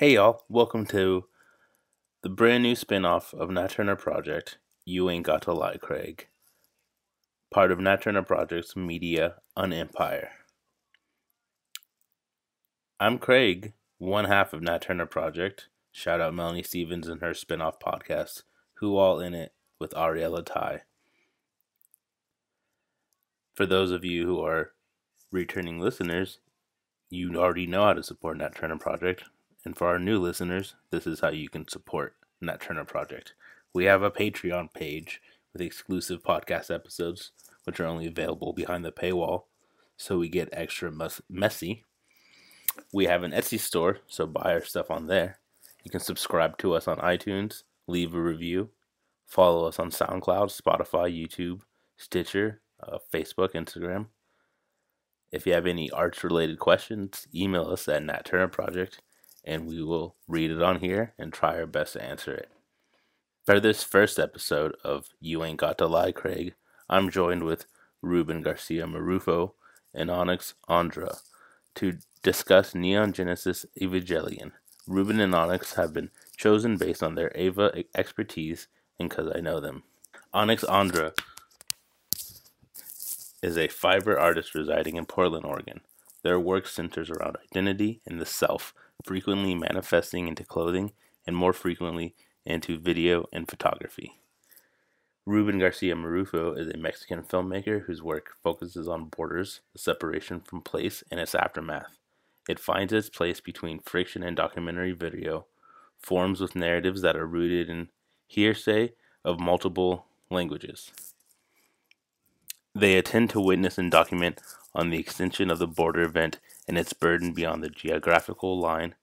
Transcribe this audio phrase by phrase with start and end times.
[0.00, 1.26] Hey y'all, welcome to
[2.22, 6.28] the brand new spin-off of Nat Turner Project, You Ain't Got to Lie, Craig.
[7.50, 10.28] Part of Nat Turner Project's Media Unempire.
[12.98, 15.68] I'm Craig, one half of Nat Turner Project.
[15.92, 18.44] Shout out Melanie Stevens and her spin-off podcast,
[18.76, 20.84] Who All In It with Ariella Ty.
[23.52, 24.72] For those of you who are
[25.30, 26.38] returning listeners,
[27.10, 29.24] you already know how to support Nat Turner Project.
[29.64, 33.34] And for our new listeners, this is how you can support Nat Turner Project.
[33.74, 35.20] We have a Patreon page
[35.52, 37.32] with exclusive podcast episodes,
[37.64, 39.44] which are only available behind the paywall,
[39.96, 40.90] so we get extra
[41.28, 41.84] messy.
[42.92, 45.38] We have an Etsy store, so buy our stuff on there.
[45.84, 48.70] You can subscribe to us on iTunes, leave a review,
[49.26, 51.60] follow us on SoundCloud, Spotify, YouTube,
[51.98, 54.06] Stitcher, uh, Facebook, Instagram.
[55.30, 59.02] If you have any arts related questions, email us at Nat Turner Project
[59.44, 62.50] and we will read it on here and try our best to answer it.
[63.46, 66.54] For this first episode of You Ain't Got to Lie, Craig,
[66.88, 67.66] I'm joined with
[68.02, 69.52] Ruben Garcia Marrufo
[69.94, 71.16] and Onyx Andra
[71.76, 74.52] to discuss Neon Genesis Evangelion.
[74.86, 79.60] Ruben and Onyx have been chosen based on their Eva expertise and because I know
[79.60, 79.82] them.
[80.32, 81.12] Onyx Andra
[83.42, 85.80] is a fiber artist residing in Portland, Oregon.
[86.22, 90.92] Their work centers around identity and the self, frequently manifesting into clothing
[91.26, 94.20] and more frequently into video and photography.
[95.26, 100.62] Ruben Garcia Marrufo is a Mexican filmmaker whose work focuses on borders, the separation from
[100.62, 101.98] place, and its aftermath.
[102.48, 105.46] It finds its place between fiction and documentary video,
[105.98, 107.90] forms with narratives that are rooted in
[108.26, 108.92] hearsay
[109.24, 110.90] of multiple languages.
[112.74, 114.40] They attend to witness and document
[114.74, 118.94] on the extension of the border event and its burden beyond the geographical line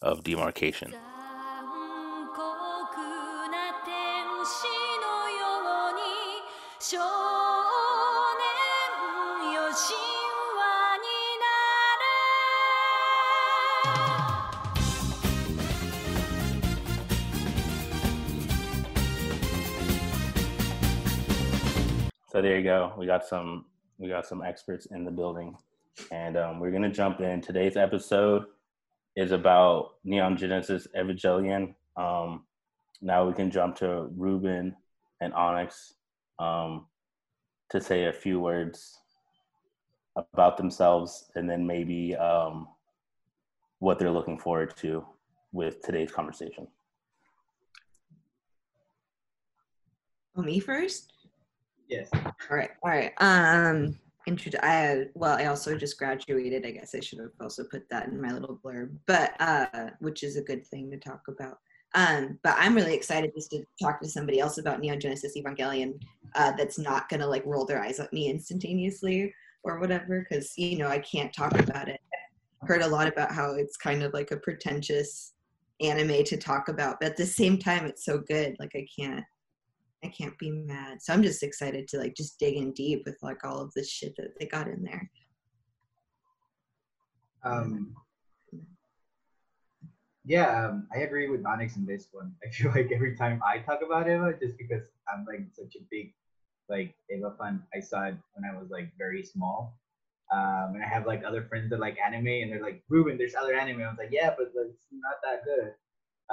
[0.00, 0.94] of demarcation.
[22.28, 22.92] So there you go.
[22.96, 23.64] We got some
[23.98, 25.56] we got some experts in the building,
[26.10, 27.40] and um, we're gonna jump in.
[27.40, 28.44] Today's episode
[29.16, 31.74] is about Neon Genesis Evangelion.
[31.96, 32.44] Um,
[33.00, 34.76] now we can jump to Ruben
[35.20, 35.94] and Onyx
[36.38, 36.86] um,
[37.70, 38.98] to say a few words
[40.32, 42.68] about themselves, and then maybe um,
[43.78, 45.04] what they're looking forward to
[45.52, 46.66] with today's conversation.
[50.36, 51.12] Oh, me first?
[51.88, 52.10] Yes.
[52.12, 52.70] All right.
[52.82, 53.12] All right.
[53.18, 53.98] Um,
[54.62, 56.66] I well, I also just graduated.
[56.66, 60.22] I guess I should have also put that in my little blurb, but uh, which
[60.22, 61.58] is a good thing to talk about.
[61.94, 66.00] Um, but I'm really excited just to talk to somebody else about Neon Genesis Evangelion
[66.34, 69.32] uh, that's not gonna like roll their eyes at me instantaneously
[69.62, 72.00] or whatever, because you know I can't talk about it.
[72.62, 75.34] I've heard a lot about how it's kind of like a pretentious
[75.80, 78.56] anime to talk about, but at the same time, it's so good.
[78.58, 79.24] Like I can't
[80.04, 81.02] I can't be mad.
[81.02, 83.90] So I'm just excited to like just dig in deep with like all of this
[83.90, 85.10] shit that they got in there.
[87.44, 87.94] Um,
[90.24, 92.34] yeah, um, I agree with Onyx in this one.
[92.44, 95.84] I feel like every time I talk about Eva, just because I'm like such a
[95.90, 96.12] big
[96.68, 99.78] like Eva fan, I saw it when I was like very small.
[100.32, 103.36] Um, and I have like other friends that like anime, and they're like, Ruben, there's
[103.36, 103.82] other anime.
[103.82, 105.72] I was like, yeah, but like, it's not that good.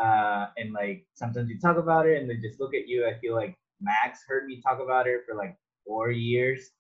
[0.02, 3.06] Uh, and like sometimes you talk about it, and they just look at you.
[3.08, 6.72] I feel like Max heard me talk about it for like four years,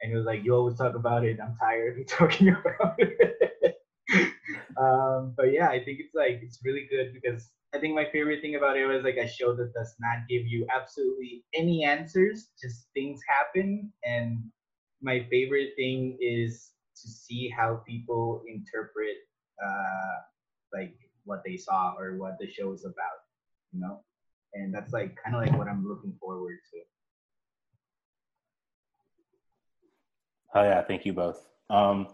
[0.00, 1.38] and he was like, "You always talk about it.
[1.40, 3.76] I'm tired of you talking about it."
[4.80, 8.40] um, but yeah, I think it's like it's really good because I think my favorite
[8.40, 12.48] thing about it was like a show that does not give you absolutely any answers,
[12.60, 13.92] just things happen.
[14.04, 14.38] And
[15.02, 16.70] my favorite thing is
[17.02, 19.16] to see how people interpret
[19.62, 20.16] uh,
[20.72, 20.94] like
[21.26, 23.18] what they saw or what the show is about,
[23.72, 24.00] you know?
[24.54, 26.80] And that's like kind of like what I'm looking forward to.
[30.54, 31.46] Oh yeah, thank you both.
[31.68, 32.08] Um,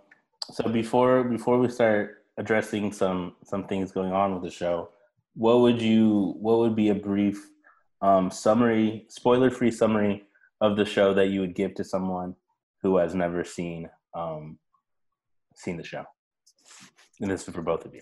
[0.51, 4.89] so before before we start addressing some some things going on with the show,
[5.35, 7.49] what would you what would be a brief
[8.01, 10.25] um, summary, spoiler free summary
[10.61, 12.35] of the show that you would give to someone
[12.83, 14.59] who has never seen um,
[15.55, 16.05] seen the show?
[17.21, 18.01] And this is for both of you.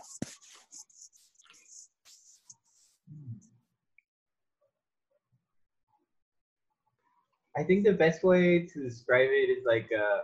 [7.57, 10.21] I think the best way to describe it is like a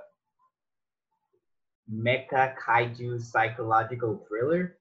[1.93, 4.79] mecha kaiju psychological thriller.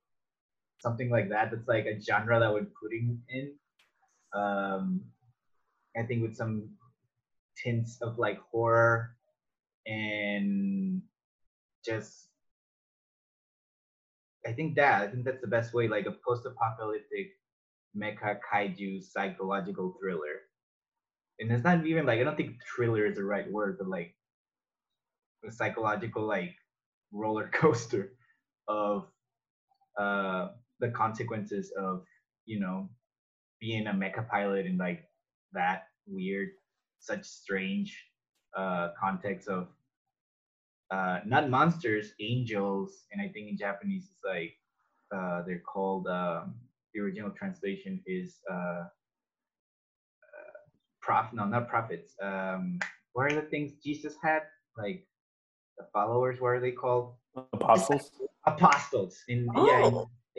[0.79, 1.51] something like that.
[1.51, 3.53] That's like a genre that we're putting in.
[4.33, 5.01] Um,
[5.97, 6.69] I think with some
[7.63, 9.15] tints of like horror
[9.87, 11.01] and
[11.85, 12.27] just
[14.47, 17.31] I think that I think that's the best way, like a post-apocalyptic
[17.97, 20.45] mecha kaiju psychological thriller.
[21.39, 24.15] And it's not even like I don't think thriller is the right word, but like
[25.47, 26.55] a psychological like
[27.11, 28.13] roller coaster
[28.67, 29.07] of
[29.99, 30.49] uh
[30.79, 32.03] the consequences of
[32.45, 32.89] you know
[33.59, 35.05] being a mecha pilot in like
[35.53, 36.49] that weird
[36.99, 37.97] such strange
[38.57, 39.69] uh context of
[40.91, 44.53] uh not monsters angels and i think in japanese it's like
[45.15, 46.55] uh they're called um
[46.93, 48.85] the original translation is uh,
[51.05, 52.79] prof no not prophets um
[53.13, 54.41] what are the things jesus had?
[54.77, 54.99] Like
[55.77, 57.15] the followers what are they called?
[57.53, 58.11] Apostles.
[58.45, 59.13] apostles.
[59.27, 59.67] In Oh.
[59.67, 59.93] yeah in,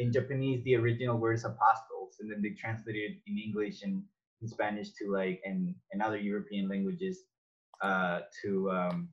[0.06, 4.02] in japanese the original word is apostles and then they translated it in english and
[4.42, 7.16] in spanish to like and and other european languages
[7.86, 9.08] uh to um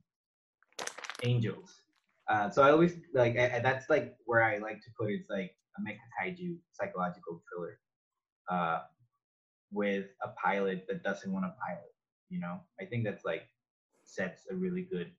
[1.22, 1.70] angels.
[2.32, 5.14] Uh so i always like I, I- that's like where i like to put it,
[5.20, 7.74] it's like a mecha kaiju psychological thriller.
[8.54, 8.78] Uh
[9.74, 11.92] with a pilot that doesn't want to pilot
[12.30, 13.42] you know i think that's like
[14.04, 15.10] sets a really good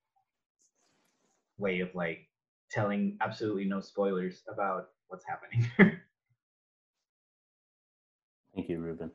[1.58, 2.28] way of like
[2.72, 5.70] telling absolutely no spoilers about what's happening.
[8.54, 9.12] Thank you, Ruben.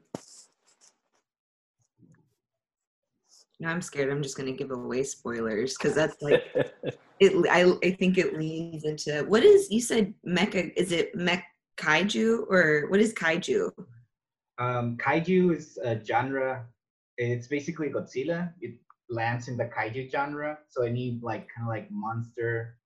[3.59, 4.11] no I'm scared.
[4.11, 6.43] I'm just gonna give away spoilers because that's like
[7.21, 7.47] it.
[7.51, 10.73] I I think it leans into what is you said mecha?
[10.77, 11.45] Is it mech
[11.79, 13.71] kaiju or what is kaiju?
[14.61, 16.67] Um, kaiju is a genre.
[17.17, 18.53] It's basically Godzilla.
[18.61, 18.77] It
[19.09, 20.59] lands in the kaiju genre.
[20.69, 22.77] So any like kind of like monster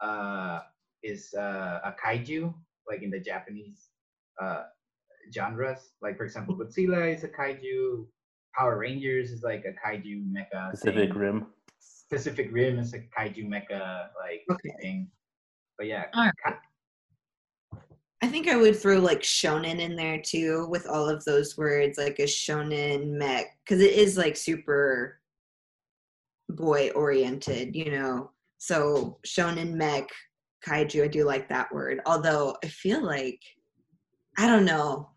[0.00, 0.60] uh,
[1.02, 2.54] is uh, a kaiju,
[2.88, 3.88] like in the Japanese
[4.40, 4.64] uh,
[5.34, 5.90] genres.
[6.02, 8.06] Like for example, Godzilla is a kaiju.
[8.54, 10.70] Power Rangers is like a kaiju mecha.
[10.70, 11.18] Pacific thing.
[11.18, 11.46] Rim.
[12.10, 14.74] Pacific Rim is a kaiju mecha like Okay.
[14.82, 15.10] thing.
[15.78, 16.34] But yeah, Alright.
[18.22, 21.98] I think I would throw like shonen in there too with all of those words,
[21.98, 25.20] like a shonen mech, because it is like super
[26.48, 28.30] boy oriented, you know.
[28.58, 30.08] So shonen mech
[30.64, 32.00] kaiju, I do like that word.
[32.06, 33.40] Although I feel like
[34.38, 35.10] I don't know.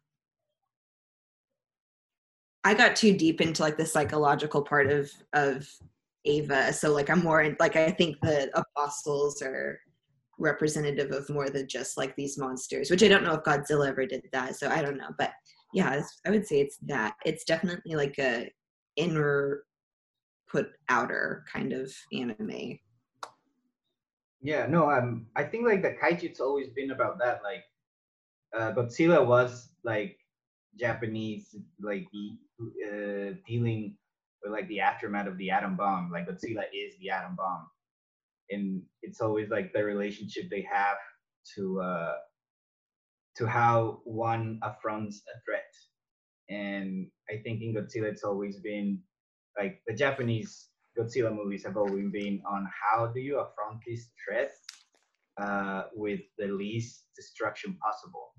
[2.63, 5.69] I got too deep into like the psychological part of of
[6.23, 9.79] Eva, so like I'm more in, like I think the apostles are
[10.39, 14.05] representative of more than just like these monsters, which I don't know if Godzilla ever
[14.05, 15.09] did that, so I don't know.
[15.17, 15.31] But
[15.73, 17.15] yeah, I would say it's that.
[17.25, 18.49] It's definitely like a
[18.95, 19.63] inner
[20.49, 22.79] put outer kind of anime.
[24.41, 27.41] Yeah, no, um, I think like the kaiju's always been about that.
[27.43, 27.63] Like,
[28.55, 30.17] uh, Godzilla was like
[30.79, 32.05] Japanese, like
[32.61, 33.95] uh, dealing
[34.43, 36.11] with like the aftermath of the atom bomb.
[36.11, 37.67] Like Godzilla is the atom bomb,
[38.49, 40.97] and it's always like the relationship they have
[41.55, 42.13] to uh,
[43.37, 45.71] to how one affronts a threat.
[46.49, 49.01] And I think in Godzilla, it's always been
[49.57, 54.51] like the Japanese Godzilla movies have always been on how do you affront this threat
[55.41, 58.33] uh, with the least destruction possible.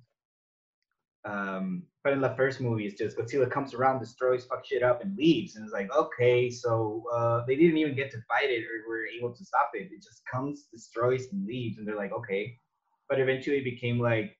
[1.27, 5.03] Um, but in the first movie, it's just Godzilla comes around, destroys, fuck shit up,
[5.03, 5.57] and leaves.
[5.57, 9.07] And it's like, okay, so uh, they didn't even get to fight it or were
[9.07, 9.91] able to stop it.
[9.91, 11.79] It just comes, destroys, and leaves.
[11.79, 12.57] And they're like, okay.
[13.09, 14.37] But eventually it became like,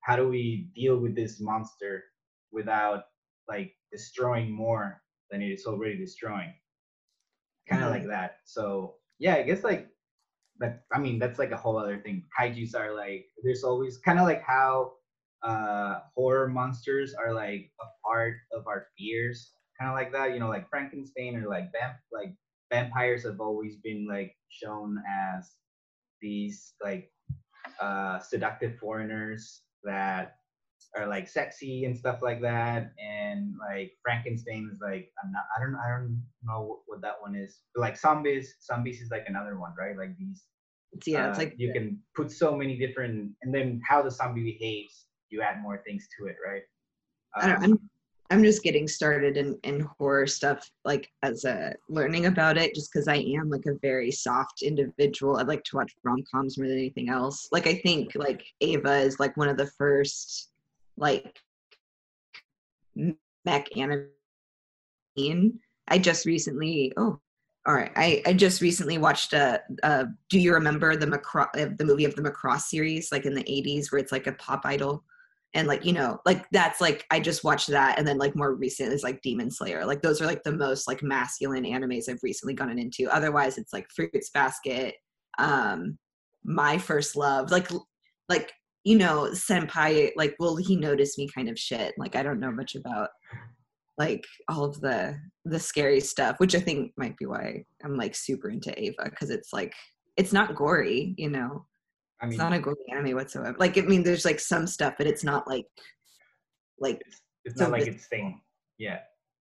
[0.00, 2.04] how do we deal with this monster
[2.52, 3.04] without
[3.48, 6.52] like destroying more than it is already destroying?
[7.68, 7.92] Kind of Mhm.
[8.00, 8.40] like that.
[8.44, 9.88] So yeah, I guess like
[10.58, 10.84] that.
[10.92, 12.26] I mean, that's like a whole other thing.
[12.38, 14.97] Kaiju's are like there's always kind of like how
[15.42, 20.32] uh horror monsters are like a part of our fears, kind of like that.
[20.32, 22.34] You know, like Frankenstein or like vamp like
[22.70, 25.52] vampires have always been like shown as
[26.20, 27.10] these like
[27.80, 30.36] uh seductive foreigners that
[30.96, 35.60] are like sexy and stuff like that and like frankenstein is like I'm not, i
[35.60, 39.58] don't i don't know what, that one is but like zombies zombies is like another
[39.58, 40.44] one right like these
[40.92, 44.10] It's, yeah, it's uh, like you can put so many different and then how the
[44.10, 46.62] zombie behaves you add more things to it right
[47.40, 47.90] Um, I'm
[48.30, 52.92] I'm just getting started in, in horror stuff, like as a learning about it, just
[52.92, 55.38] because I am like a very soft individual.
[55.38, 57.48] I like to watch rom coms more than anything else.
[57.52, 60.50] Like I think like Ava is like one of the first
[60.98, 61.38] like
[62.94, 64.08] mech anime.
[65.88, 67.18] I just recently oh
[67.66, 67.92] all right.
[67.96, 72.04] I, I just recently watched a, a do you remember the Macross uh, the movie
[72.04, 75.04] of the Macross series like in the 80s where it's like a pop idol
[75.54, 78.54] and like you know like that's like I just watched that and then like more
[78.54, 79.84] recent is like Demon Slayer.
[79.84, 83.08] Like those are like the most like masculine animes I've recently gotten into.
[83.10, 84.94] Otherwise it's like Fruits Basket
[85.38, 85.96] um
[86.44, 87.70] my first love like
[88.28, 88.52] like
[88.84, 91.94] you know senpai like will he notice me kind of shit.
[91.98, 93.08] Like I don't know much about
[93.98, 98.14] like all of the the scary stuff which i think might be why i'm like
[98.14, 99.74] super into Eva because it's like
[100.16, 101.66] it's not gory you know
[102.20, 103.56] I mean, it's not a gory anime whatsoever.
[103.58, 105.66] Like i mean there's like some stuff but it's not like
[106.80, 108.40] like it's, it's not like it's thing
[108.78, 109.00] yeah.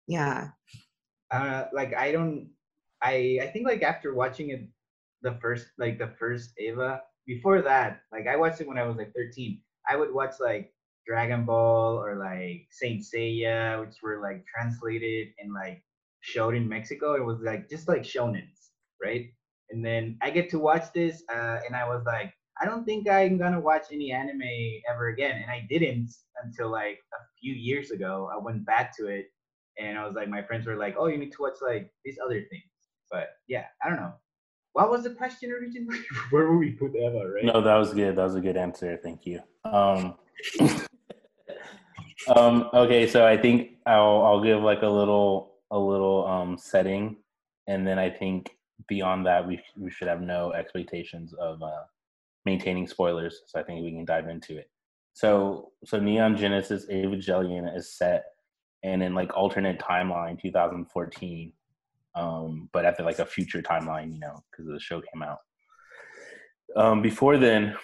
[0.07, 0.49] Yeah.
[1.31, 2.49] Uh like i don't
[3.02, 4.69] i i think like after watching it
[5.23, 8.97] the first like the first Eva before that like i watched it when i was
[8.97, 10.73] like 13 i would watch like
[11.07, 15.83] Dragon Ball or like Saint Seiya, which were like translated and like
[16.21, 17.14] showed in Mexico.
[17.14, 18.71] It was like just like shonens,
[19.02, 19.26] right?
[19.71, 23.09] And then I get to watch this, uh, and I was like, I don't think
[23.09, 24.42] I'm gonna watch any anime
[24.88, 25.42] ever again.
[25.42, 26.12] And I didn't
[26.45, 28.31] until like a few years ago.
[28.33, 29.26] I went back to it,
[29.78, 32.19] and I was like, my friends were like, "Oh, you need to watch like these
[32.25, 32.62] other things."
[33.11, 34.12] But yeah, I don't know.
[34.75, 35.99] What was the question originally?
[36.31, 37.45] Where were we put Eva, right?
[37.45, 38.14] No, that was good.
[38.14, 38.99] That was a good answer.
[39.02, 39.40] Thank you.
[39.64, 40.14] Um,
[42.37, 47.16] um, okay, so I think I'll I'll give like a little a little um, setting,
[47.66, 48.57] and then I think
[48.88, 51.83] beyond that we we should have no expectations of uh,
[52.45, 53.43] maintaining spoilers.
[53.47, 54.71] So I think we can dive into it.
[55.15, 58.25] So so Neon Genesis Evangelion is set
[58.83, 61.53] and in like alternate timeline 2014
[62.15, 65.39] um but at the like a future timeline you know because the show came out
[66.77, 67.75] um before then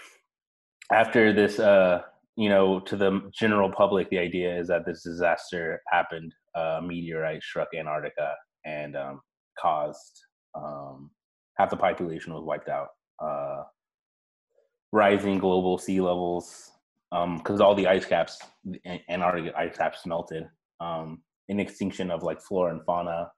[0.93, 2.03] after this uh
[2.39, 6.33] you know, to the general public, the idea is that this disaster happened.
[6.55, 8.35] A meteorite struck Antarctica
[8.65, 9.21] and um,
[9.59, 10.23] caused
[10.55, 11.11] um,
[11.57, 12.91] half the population was wiped out.
[13.21, 13.65] Uh,
[14.93, 16.73] rising global sea levels,
[17.11, 18.39] because um, all the ice caps,
[19.09, 20.45] Antarctic ice caps melted.
[20.81, 23.31] Um, an extinction of like flora and fauna,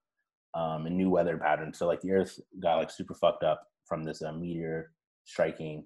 [0.55, 1.79] um, and new weather patterns.
[1.79, 4.93] So like the Earth got like super fucked up from this uh, meteor
[5.25, 5.85] striking,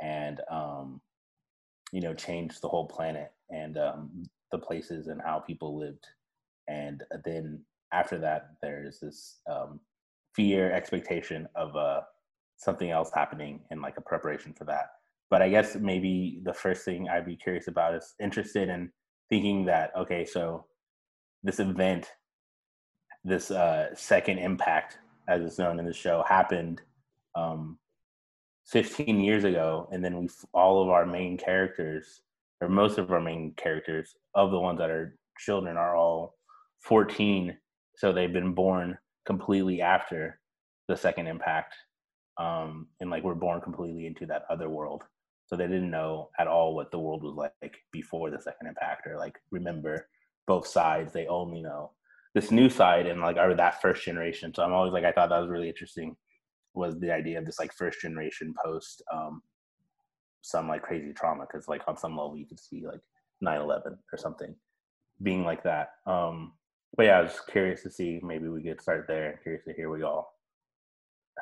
[0.00, 1.00] and um,
[1.94, 4.10] you know changed the whole planet and um,
[4.50, 6.06] the places and how people lived
[6.68, 7.60] and then
[7.92, 9.78] after that there's this um,
[10.34, 12.00] fear expectation of uh,
[12.56, 14.86] something else happening and like a preparation for that
[15.34, 18.88] but i guess maybe the first thing i'd be curious about is interested in
[19.28, 20.64] thinking that okay so
[21.42, 22.12] this event
[23.24, 24.98] this uh, second impact
[25.28, 26.82] as it's known in the show happened
[27.34, 27.76] um,
[28.68, 32.20] 15 years ago and then we all of our main characters
[32.60, 36.36] or most of our main characters of the ones that are children are all
[36.82, 37.58] 14
[37.96, 40.38] so they've been born completely after
[40.86, 41.74] the second impact
[42.38, 45.02] um and like we're born completely into that other world
[45.46, 49.06] so they didn't know at all what the world was like before the second impact
[49.06, 50.08] or like remember
[50.46, 51.90] both sides they only know
[52.34, 54.52] this new side and like are that first generation.
[54.54, 56.16] So i'm always like i thought that was really interesting
[56.74, 59.42] was the idea of this like first generation post um,
[60.42, 63.00] some like crazy trauma because like on some level you could see like
[63.42, 64.54] 9-11 or something
[65.22, 66.52] being like that um
[66.96, 69.40] but yeah i was curious to see maybe we could start there.
[69.42, 70.28] Curious to hear what y'all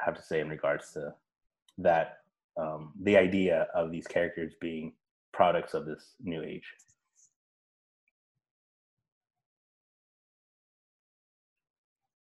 [0.04, 1.14] have to say in regards to
[1.78, 2.18] that
[2.56, 4.92] um the idea of these characters being
[5.32, 6.64] products of this new age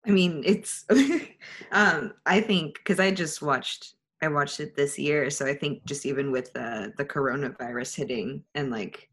[0.06, 0.86] I mean, it's
[1.72, 5.86] um I think cuz I just watched I watched it this year, so I think
[5.86, 9.10] just even with the the coronavirus hitting and like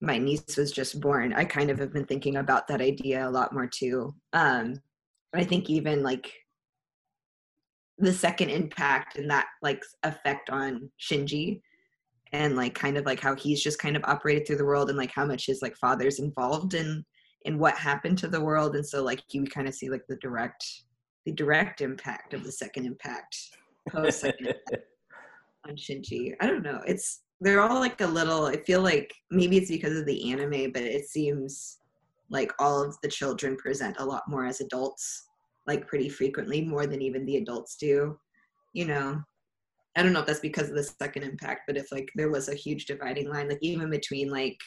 [0.00, 3.30] my niece was just born, I kind of have been thinking about that idea a
[3.30, 4.14] lot more too.
[4.32, 4.80] Um
[5.34, 6.32] I think even like
[8.00, 11.60] the second impact and that like effect on Shinji
[12.32, 14.98] and like kind of like how he's just kind of operated through the world and
[14.98, 17.04] like how much his like father's involved in
[17.42, 18.76] in what happened to the world.
[18.76, 20.64] And so like you kind of see like the direct
[21.26, 23.36] the direct impact of the second impact
[23.88, 24.54] post second
[25.68, 26.34] on shinji.
[26.40, 26.80] I don't know.
[26.86, 30.70] It's they're all like a little i feel like maybe it's because of the anime
[30.72, 31.78] but it seems
[32.30, 35.26] like all of the children present a lot more as adults
[35.70, 38.18] like pretty frequently more than even the adults do
[38.72, 39.20] you know?
[39.96, 42.48] I don't know if that's because of the second impact but if like there was
[42.48, 44.58] a huge dividing line like even between like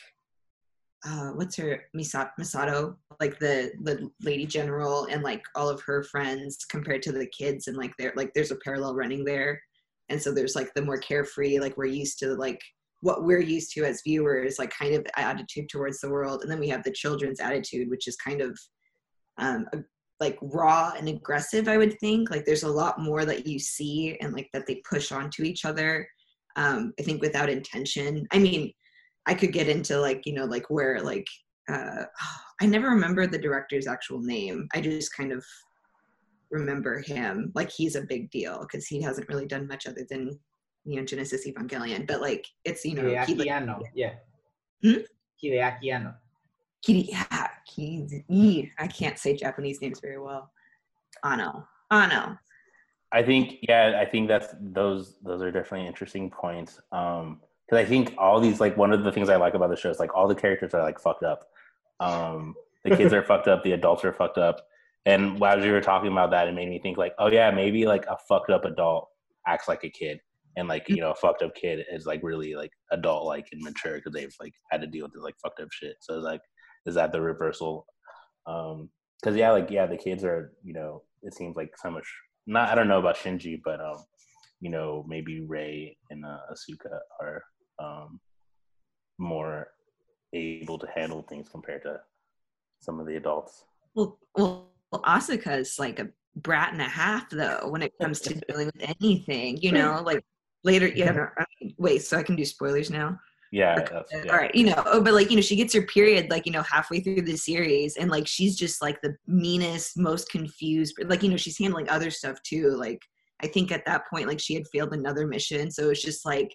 [1.06, 6.66] uh, what's her Misato, like the the lady general and like all of her friends
[6.70, 9.62] compared to the kids and like there like there's a parallel running there,
[10.10, 12.62] and so there's like the more carefree like we're used to like
[13.02, 16.60] what we're used to as viewers like kind of attitude towards the world, and then
[16.60, 18.58] we have the children's attitude which is kind of
[19.40, 19.66] um,
[20.20, 22.30] like raw and aggressive i would think.
[22.30, 25.66] Like there's a lot more that you see and like that they push onto each
[25.66, 26.08] other
[26.56, 28.28] um i think without intention.
[28.32, 28.72] I mean
[29.26, 31.28] i could get into like you know like where like
[31.70, 32.04] uh
[32.62, 34.68] i never remember the director's actual name.
[34.74, 35.44] I just kind of
[36.54, 37.52] remember him.
[37.56, 40.40] Like he's a big deal because he hasn't really done much other than
[40.86, 42.08] you know genesis evangelion.
[42.08, 43.48] But like it's you know he, like,
[43.94, 44.14] yeah.
[44.84, 45.00] Hmm?
[45.44, 46.14] Hideaki
[48.78, 50.52] I can't say Japanese names very well.
[51.24, 52.38] Anno, Anno.
[53.12, 56.80] I think yeah, I think that's those those are definitely interesting points.
[56.92, 59.78] Um because I think all these like one of the things I like about the
[59.78, 61.46] show is like all the characters are like fucked up.
[62.00, 64.68] Um the kids are fucked up, the adults are fucked up.
[65.06, 67.86] And as you were talking about that, it made me think like, oh yeah, maybe
[67.86, 69.10] like a fucked up adult
[69.48, 70.20] acts like a kid.
[70.56, 73.62] And like, you know, a fucked up kid is like really like adult like and
[73.62, 75.96] mature because they've like had to deal with this like fucked up shit.
[76.00, 76.42] So it's like
[76.86, 77.86] is that the reversal?
[78.46, 78.90] Um
[79.22, 82.06] because yeah, like yeah, the kids are, you know, it seems like so much
[82.46, 84.04] not I don't know about Shinji, but um,
[84.60, 87.44] you know, maybe Rei and uh, Asuka are
[87.80, 88.20] um
[89.18, 89.68] more
[90.34, 92.00] able to handle things compared to
[92.80, 93.66] some of the adults.
[93.96, 98.34] Well, well, Asuka is like a brat and a half, though, when it comes to
[98.48, 99.58] dealing with anything.
[99.58, 100.24] You know, like
[100.64, 100.88] later.
[100.88, 101.12] Yeah.
[101.12, 101.28] No,
[101.78, 103.20] wait, so I can do spoilers now.
[103.54, 104.32] Yeah, that's, yeah.
[104.32, 106.52] all right you know oh, but like you know she gets her period like you
[106.52, 111.22] know halfway through the series and like she's just like the meanest most confused like
[111.22, 113.00] you know she's handling other stuff too like
[113.44, 116.52] i think at that point like she had failed another mission so it's just like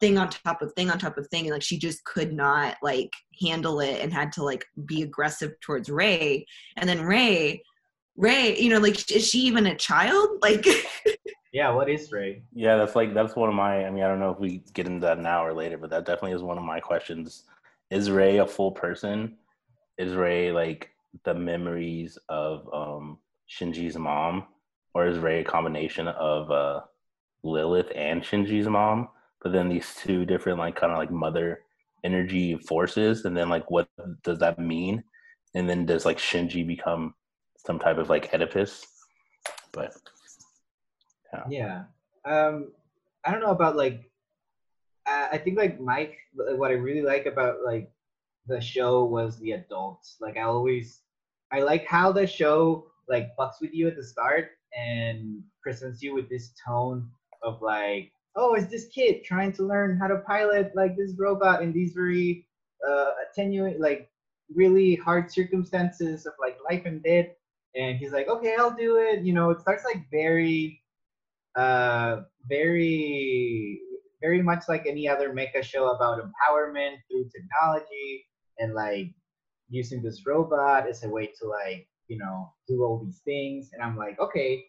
[0.00, 2.76] thing on top of thing on top of thing and like she just could not
[2.82, 6.44] like handle it and had to like be aggressive towards Rei
[6.78, 7.62] and then Rei
[8.16, 10.66] Rei you know like is she even a child like
[11.52, 12.42] Yeah, what is Rei?
[12.52, 13.84] Yeah, that's like that's one of my.
[13.84, 16.06] I mean, I don't know if we get into that now or later, but that
[16.06, 17.44] definitely is one of my questions.
[17.90, 19.36] Is Rei a full person?
[19.98, 20.90] Is Rei like
[21.24, 23.18] the memories of um
[23.50, 24.46] Shinji's mom,
[24.94, 26.80] or is Rei a combination of uh
[27.42, 29.08] Lilith and Shinji's mom?
[29.42, 31.62] But then these two different like kind of like mother
[32.04, 33.88] energy forces, and then like what
[34.22, 35.02] does that mean?
[35.54, 37.14] And then does like Shinji become
[37.66, 38.86] some type of like Oedipus?
[39.72, 39.92] But
[41.48, 41.84] Yeah.
[42.24, 42.72] Um,
[43.24, 44.10] I don't know about like.
[45.06, 46.16] I I think like Mike.
[46.34, 47.90] What I really like about like
[48.46, 50.16] the show was the adults.
[50.20, 51.00] Like I always,
[51.52, 56.14] I like how the show like fucks with you at the start and presents you
[56.14, 57.08] with this tone
[57.42, 61.62] of like, oh, it's this kid trying to learn how to pilot like this robot
[61.62, 62.46] in these very
[62.88, 64.10] uh attenuate like
[64.54, 67.26] really hard circumstances of like life and death
[67.76, 70.80] and he's like okay i'll do it you know it starts like very
[71.56, 73.80] uh very
[74.20, 78.26] very much like any other mecha show about empowerment through technology
[78.58, 79.08] and like
[79.68, 83.82] using this robot as a way to like you know do all these things and
[83.82, 84.64] i'm like okay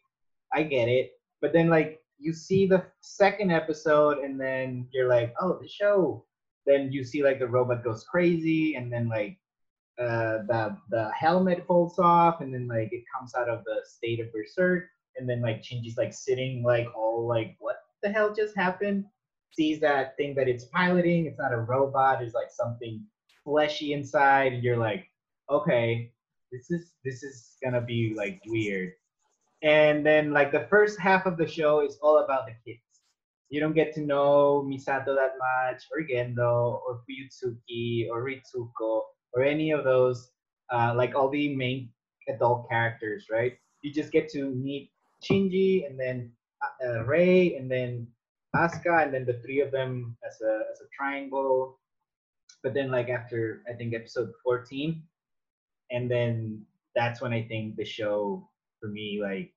[0.54, 1.12] i get it.
[1.42, 6.26] But then like you see the second episode and then you're like oh the show.
[6.66, 9.38] Then you see like the robot goes crazy and then like
[10.00, 14.20] uh the the helmet falls off and then like it comes out of the state
[14.20, 14.86] of berserk
[15.18, 19.06] and then like Shinji's like sitting like all like what the hell just happened?
[19.52, 23.04] Sees that thing that it's piloting it's not a robot it's like something
[23.44, 25.10] fleshy inside and you're like
[25.50, 26.12] okay
[26.52, 28.92] this is this is gonna be like weird.
[29.64, 32.82] And then like the first half of the show is all about the kids.
[33.50, 39.44] You don't get to know misato that much or gendo or fuyutsuki or ritsuko or
[39.44, 40.32] any of those
[40.72, 41.90] uh, like all the main
[42.28, 43.54] adult characters right?
[43.82, 44.92] You just get to meet
[45.24, 46.32] Shinji and then
[46.62, 48.08] uh, uh, Rei and then
[48.56, 51.80] Asuka and then the three of them as a as a triangle.
[52.64, 55.02] But then like after I think episode 14,
[55.92, 56.64] and then
[56.96, 58.48] that's when I think the show
[58.80, 59.54] for me like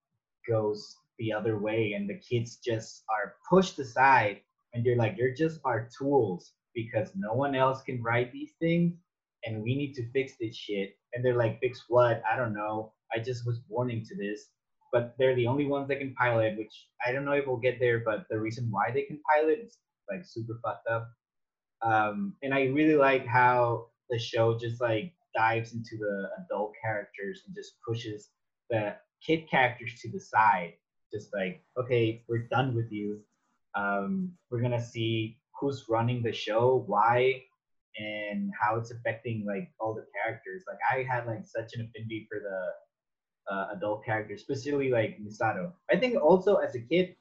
[0.48, 4.40] goes the other way and the kids just are pushed aside
[4.72, 8.94] and you're like you're just our tools because no one else can write these things
[9.44, 10.96] and we need to fix this shit.
[11.12, 12.22] And they're like fix what?
[12.30, 12.92] I don't know.
[13.14, 14.48] I just was born into this
[14.94, 17.80] but they're the only ones that can pilot, which I don't know if we'll get
[17.80, 19.76] there, but the reason why they can pilot is
[20.08, 21.10] like super fucked up.
[21.82, 27.42] Um, and I really like how the show just like dives into the adult characters
[27.44, 28.28] and just pushes
[28.70, 28.94] the
[29.26, 30.74] kid characters to the side.
[31.12, 33.18] Just like, okay, we're done with you.
[33.74, 37.42] Um, we're gonna see who's running the show, why,
[37.98, 40.62] and how it's affecting like all the characters.
[40.68, 42.58] Like I had like such an affinity for the
[43.50, 45.72] uh, adult characters, specifically like Misato.
[45.90, 47.16] I think also as a kid,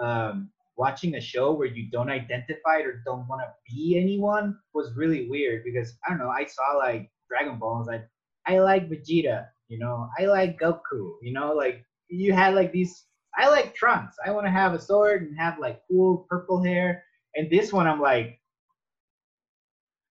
[0.00, 4.92] um, watching a show where you don't identify or don't want to be anyone was
[4.94, 6.28] really weird because I don't know.
[6.30, 7.88] I saw like Dragon Balls.
[7.88, 8.02] I
[8.46, 11.14] I like Vegeta, You know, I like Goku.
[11.22, 13.04] You know, like you had like these.
[13.36, 14.16] I like Trunks.
[14.24, 17.04] I want to have a sword and have like cool purple hair.
[17.34, 18.40] And this one, I'm like,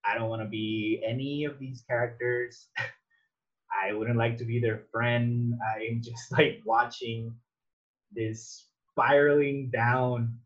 [0.05, 2.67] I don't want to be any of these characters.
[3.83, 5.53] I wouldn't like to be their friend.
[5.75, 7.33] I'm just like watching
[8.11, 10.37] this spiraling down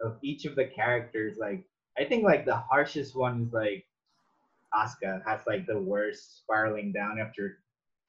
[0.00, 1.38] of each of the characters.
[1.38, 1.64] Like,
[1.98, 3.84] I think like the harshest one is like
[4.74, 7.58] Asuka has like the worst spiraling down after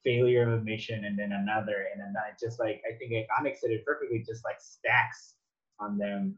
[0.04, 3.60] failure of a mission and then another and then I just like I think Onyx
[3.60, 5.34] said it perfectly, just like stacks
[5.80, 6.36] on them.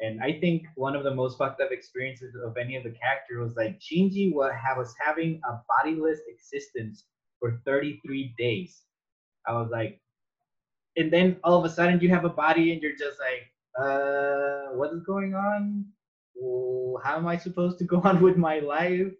[0.00, 3.38] And I think one of the most fucked up experiences of any of the characters
[3.38, 7.04] was like Shinji was having a bodiless existence
[7.42, 8.82] for 33 days.
[9.46, 10.00] I was like,
[10.96, 13.50] and then all of a sudden you have a body and you're just like,
[13.84, 15.84] uh, what is going on?
[17.02, 19.12] How am I supposed to go on with my life?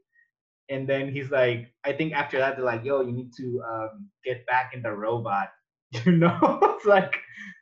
[0.70, 4.08] And then he's like, I think after that they're like, yo, you need to um,
[4.24, 5.48] get back in the robot.
[6.06, 7.14] You know, it's like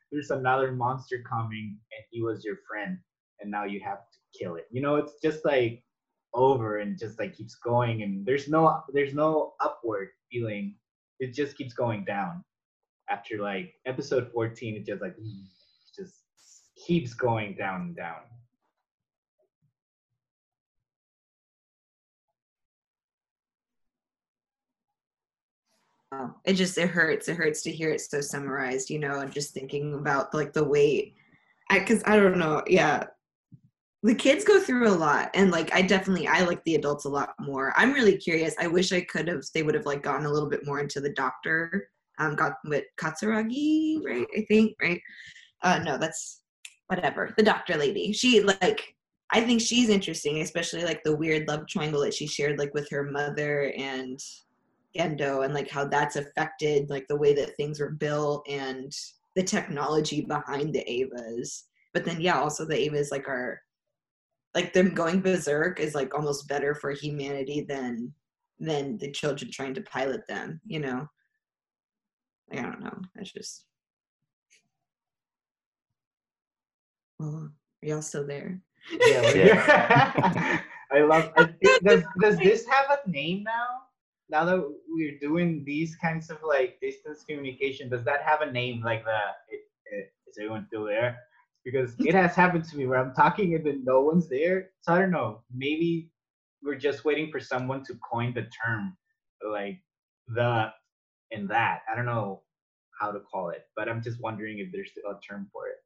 [0.09, 2.97] there's another monster coming and he was your friend
[3.41, 4.67] and now you have to kill it.
[4.71, 5.83] You know, it's just like
[6.33, 10.75] over and just like keeps going and there's no there's no upward feeling.
[11.19, 12.43] It just keeps going down.
[13.09, 15.15] After like episode 14, it just like
[15.95, 16.15] just
[16.75, 18.21] keeps going down and down.
[26.13, 27.29] Oh, it just it hurts.
[27.29, 30.63] It hurts to hear it so summarized, you know, and just thinking about like the
[30.63, 31.15] weight.
[31.69, 33.05] I because I don't know, yeah.
[34.03, 37.09] The kids go through a lot, and like I definitely I like the adults a
[37.09, 37.73] lot more.
[37.77, 38.55] I'm really curious.
[38.59, 39.43] I wish I could have.
[39.53, 41.89] They would have like gotten a little bit more into the doctor.
[42.17, 44.27] Um, got with Katsuragi, right?
[44.35, 45.01] I think right.
[45.61, 46.41] Uh, no, that's
[46.87, 47.33] whatever.
[47.37, 48.11] The doctor lady.
[48.11, 48.95] She like
[49.31, 52.89] I think she's interesting, especially like the weird love triangle that she shared like with
[52.89, 54.19] her mother and
[54.97, 58.91] Gendo and like how that's affected like the way that things were built and
[59.35, 63.61] the technology behind the Evas But then yeah, also the Evas like are
[64.53, 68.13] like them going berserk is like almost better for humanity than
[68.59, 71.07] than the children trying to pilot them, you know.
[72.51, 73.01] I don't know.
[73.15, 73.65] It's just
[77.17, 77.51] well,
[77.83, 78.59] are y'all still there?
[78.91, 80.61] Yeah, Yeah.
[80.91, 81.31] I love.
[81.37, 83.83] I think, does does this have a name now?
[84.29, 88.81] Now that we're doing these kinds of like distance communication, does that have a name
[88.83, 89.43] like that?
[89.49, 91.17] It, it, is everyone still there?
[91.63, 94.69] Because it has happened to me where I'm talking and then no one's there.
[94.81, 95.41] So I don't know.
[95.53, 96.09] Maybe
[96.63, 98.97] we're just waiting for someone to coin the term,
[99.47, 99.79] like
[100.27, 100.71] the
[101.31, 101.81] and that.
[101.91, 102.41] I don't know
[102.99, 105.77] how to call it, but I'm just wondering if there's a term for it.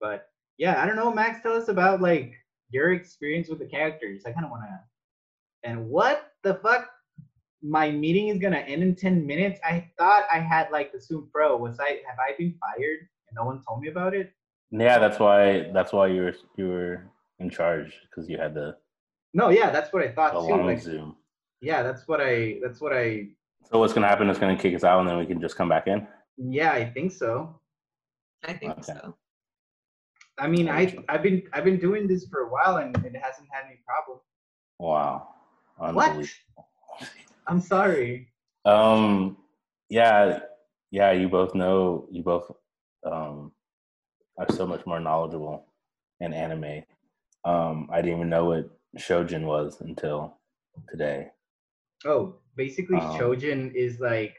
[0.00, 1.12] But yeah, I don't know.
[1.12, 2.32] Max, tell us about like
[2.70, 4.22] your experience with the characters.
[4.26, 5.68] I kind of want to.
[5.68, 6.88] And what the fuck?
[7.62, 9.58] My meeting is gonna end in ten minutes.
[9.64, 11.56] I thought I had like the Zoom Pro.
[11.56, 12.00] Was I?
[12.06, 12.98] Have I been fired?
[13.28, 14.32] And no one told me about it.
[14.76, 17.06] Yeah, that's why that's why you were you were
[17.38, 18.76] in charge because you had the,
[19.32, 20.46] No, yeah, that's what I thought the too.
[20.48, 21.16] long Like, Zoom.
[21.60, 22.58] yeah, that's what I.
[22.62, 23.28] That's what I.
[23.70, 25.68] So what's gonna happen is gonna kick us out and then we can just come
[25.68, 26.06] back in.
[26.36, 27.60] Yeah, I think so.
[28.44, 28.82] I think Okay.
[28.82, 29.16] so.
[30.38, 31.04] I mean, I Gotcha.
[31.08, 34.18] I've been I've been doing this for a while and it hasn't had any problem.
[34.80, 35.28] Wow.
[35.78, 36.08] What?
[36.10, 36.28] Unbelievable.
[37.46, 38.32] I'm sorry.
[38.64, 39.36] Um
[39.88, 40.40] yeah,
[40.90, 42.50] yeah, you both know you both
[43.06, 43.52] um
[44.38, 45.66] are so much more knowledgeable
[46.20, 46.82] in anime.
[47.44, 50.38] Um I didn't even know what Shojin was until
[50.88, 51.28] today.
[52.04, 54.36] Oh, basically, Um, Shojin is like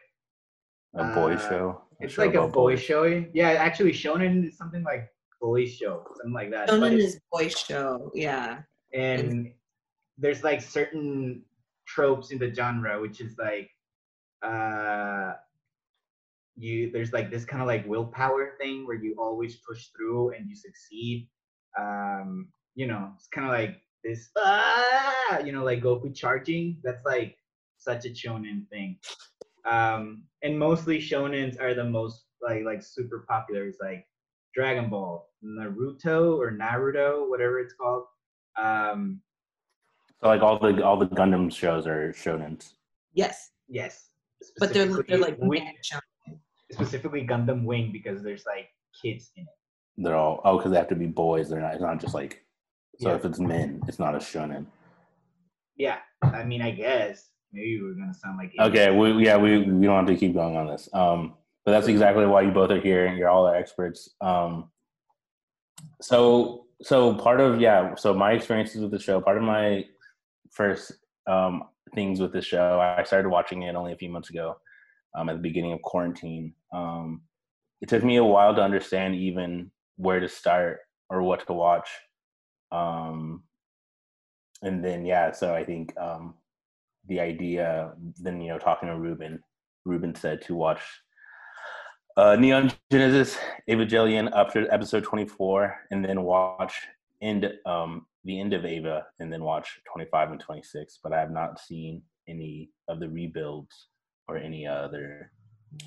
[0.93, 1.81] A boy Uh, show.
[1.99, 2.81] it's show like a about boy boys.
[2.81, 3.03] show.
[3.33, 6.67] Yeah, actually, Shonen is something like boy show, something like that.
[6.67, 8.61] but Shonen it's- is boy show, yeah.
[8.93, 9.53] and
[10.17, 11.43] there's like certain
[11.85, 13.69] tropes in the genre, which is like
[14.41, 15.33] uh
[16.57, 20.49] you there's like this kind of like willpower thing where you always push through and
[20.49, 21.27] you succeed.
[21.79, 26.77] Um, you know, it's kind of like this ah, you know, like Goku charging.
[26.83, 27.37] That's like
[27.77, 28.97] such a shonen thing.
[29.65, 33.67] Um, and mostly shonens are the most like like super popular.
[33.67, 34.05] It's like
[34.53, 38.05] Dragon Ball, Naruto or Naruto, whatever it's called.
[38.57, 39.21] Um,
[40.21, 42.73] So like all the all the Gundam shows are shonens.
[43.13, 43.51] Yes.
[43.67, 44.09] yes,
[44.59, 46.01] But they're they're like Specifically Wing, man shonen.
[46.75, 48.69] Specifically Gundam Wing because there's like
[49.01, 49.49] kids in it.
[49.97, 51.49] They're all oh because they have to be boys.
[51.49, 51.73] They're not.
[51.73, 52.41] It's not just like.
[52.99, 53.15] So Yeah.
[53.15, 54.65] if it's men, it's not a shonen.
[55.75, 59.85] Yeah, I mean, I guess maybe we're gonna sound like Okay, we yeah we we
[59.85, 60.87] don't have to keep going on this.
[60.93, 61.33] Um,
[61.65, 63.05] but that's exactly why you both are here.
[63.07, 64.15] And you're all our experts.
[64.21, 64.71] Um,
[66.01, 69.85] so so part of yeah, so my experiences with the show, part of my
[70.51, 70.93] first
[71.27, 74.57] um things with the show, I started watching it only a few months ago.
[75.15, 76.53] Um, at the beginning of quarantine.
[76.73, 77.21] Um,
[77.81, 81.89] it took me a while to understand even where to start or what to watch.
[82.71, 83.43] Um,
[84.61, 86.35] and then yeah, so I think um,
[87.07, 89.41] the idea, then you know, talking to Ruben,
[89.85, 90.81] Ruben said to watch
[92.17, 93.37] uh, Neon Genesis
[93.69, 96.73] Evangelion to episode 24, and then watch
[97.21, 100.99] end um, the end of Eva, and then watch 25 and 26.
[101.03, 103.87] But I have not seen any of the rebuilds
[104.27, 105.31] or any other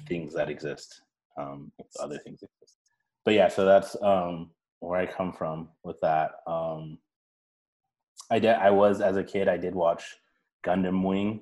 [0.07, 1.03] things that exist.
[1.38, 2.79] Um, other things exist.
[3.24, 6.33] But yeah, so that's um, where I come from with that.
[6.46, 6.98] Um,
[8.31, 8.51] I did.
[8.55, 9.48] I was as a kid.
[9.48, 10.16] I did watch
[10.66, 11.40] Gundam Wing.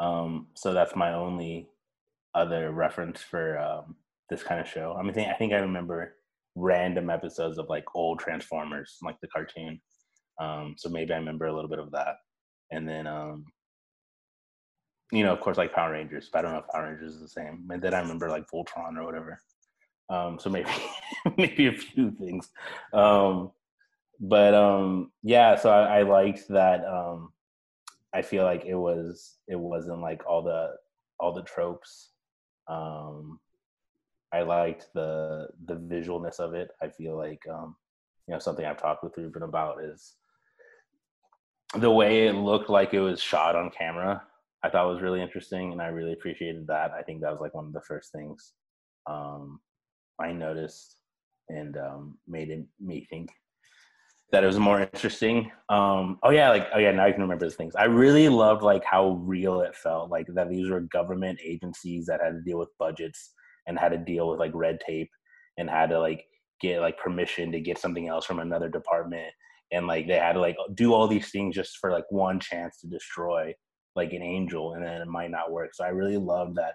[0.00, 1.68] Um, so that's my only
[2.34, 3.96] other reference for um,
[4.30, 4.96] this kind of show.
[4.98, 6.16] I mean, I think I remember
[6.56, 9.80] random episodes of like old Transformers, like the cartoon.
[10.40, 12.16] Um, so maybe I remember a little bit of that.
[12.70, 13.44] And then, um,
[15.14, 17.20] you know, of course, like Power Rangers, but I don't know if Power Rangers is
[17.20, 17.68] the same.
[17.70, 19.40] And then I remember like Voltron or whatever.
[20.10, 20.70] Um, so maybe,
[21.36, 22.50] maybe a few things.
[22.92, 23.52] Um,
[24.20, 26.84] but um, yeah, so I, I liked that.
[26.84, 27.32] Um,
[28.12, 30.76] I feel like it was it wasn't like all the
[31.18, 32.10] all the tropes.
[32.68, 33.40] Um,
[34.32, 36.70] I liked the the visualness of it.
[36.80, 37.76] I feel like um,
[38.28, 40.14] you know something I've talked with Ruben about is
[41.76, 44.22] the way it looked like it was shot on camera.
[44.64, 46.90] I thought was really interesting, and I really appreciated that.
[46.92, 48.54] I think that was like one of the first things
[49.08, 49.60] um,
[50.18, 50.96] I noticed
[51.50, 53.30] and um, made it, me think
[54.32, 55.52] that it was more interesting.
[55.68, 57.76] Um, oh yeah, like oh yeah, now I can remember the things.
[57.76, 62.22] I really loved like how real it felt, like that these were government agencies that
[62.22, 63.34] had to deal with budgets
[63.66, 65.10] and had to deal with like red tape
[65.58, 66.24] and had to like
[66.62, 69.30] get like permission to get something else from another department
[69.72, 72.78] and like they had to like do all these things just for like one chance
[72.80, 73.52] to destroy
[73.96, 75.74] like an angel and then it might not work.
[75.74, 76.74] So I really loved that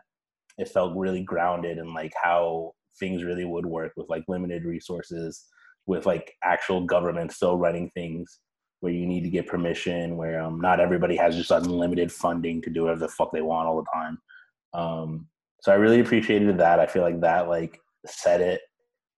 [0.58, 5.46] it felt really grounded and like how things really would work with like limited resources
[5.86, 8.40] with like actual government still running things
[8.82, 12.70] where you need to get permission, where um, not everybody has just unlimited funding to
[12.70, 14.18] do whatever the fuck they want all the time.
[14.74, 15.28] Um,
[15.62, 16.80] so I really appreciated that.
[16.80, 18.62] I feel like that like set it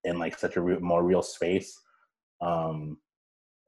[0.04, 1.80] in like such a re- more real space.
[2.42, 2.98] Um,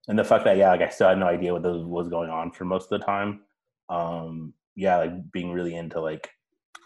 [0.08, 2.52] and the fact that yeah, like I still had no idea what was going on
[2.52, 3.42] for most of the time.
[3.90, 6.30] Um, yeah, like being really into like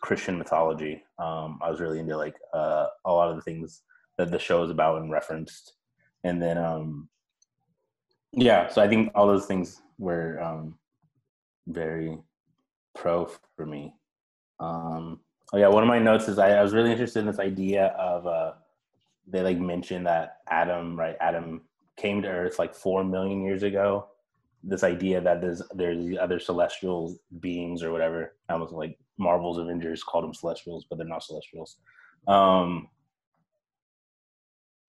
[0.02, 1.04] Christian mythology.
[1.20, 3.82] Um, I was really into like uh, a lot of the things
[4.18, 5.74] that the show is about and referenced.
[6.24, 7.10] And then um
[8.34, 10.76] yeah so i think all those things were um
[11.68, 12.18] very
[12.96, 13.94] pro for me.
[14.60, 15.20] Um
[15.54, 17.88] oh yeah one of my notes is i, I was really interested in this idea
[17.98, 18.54] of uh
[19.28, 21.62] they like mentioned that adam right adam
[21.96, 24.08] came to earth like four million years ago
[24.68, 28.36] this idea that there's there's these other celestial beings or whatever.
[28.50, 31.78] I almost like marvel's avengers called them celestials but they're not celestials.
[32.28, 32.90] Um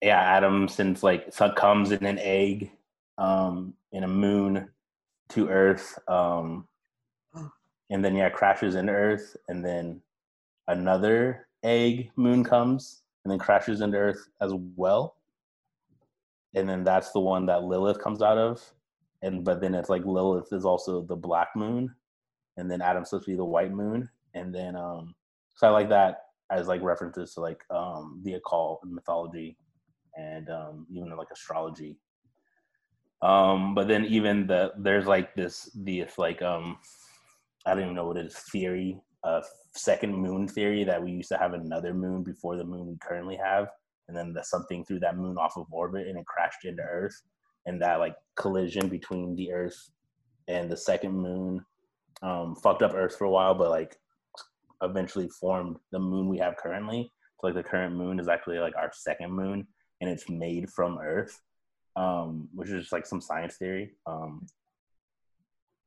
[0.01, 2.71] yeah, Adam since like succumbs in an egg,
[3.17, 4.69] um, in a moon
[5.29, 6.67] to Earth, um,
[7.89, 10.01] and then yeah, crashes into Earth, and then
[10.67, 15.17] another egg moon comes and then crashes into Earth as well,
[16.55, 18.63] and then that's the one that Lilith comes out of,
[19.21, 21.93] and but then it's like Lilith is also the black moon,
[22.57, 25.15] and then Adam's supposed to be the white moon, and then um,
[25.55, 29.57] so I like that as like references to like um the occult and mythology
[30.17, 31.97] and um, even like astrology.
[33.21, 36.77] Um, but then even the there's like this this like um
[37.65, 39.41] I don't even know what it is theory uh
[39.75, 43.35] second moon theory that we used to have another moon before the moon we currently
[43.35, 43.67] have
[44.07, 47.21] and then the something threw that moon off of orbit and it crashed into earth
[47.69, 49.89] and that like collision between the earth
[50.47, 51.63] and the second moon
[52.21, 53.97] um fucked up earth for a while but like
[54.81, 58.75] eventually formed the moon we have currently so like the current moon is actually like
[58.75, 59.65] our second moon
[60.01, 61.39] and it's made from Earth,
[61.95, 63.91] um, which is just like some science theory.
[64.05, 64.45] Um,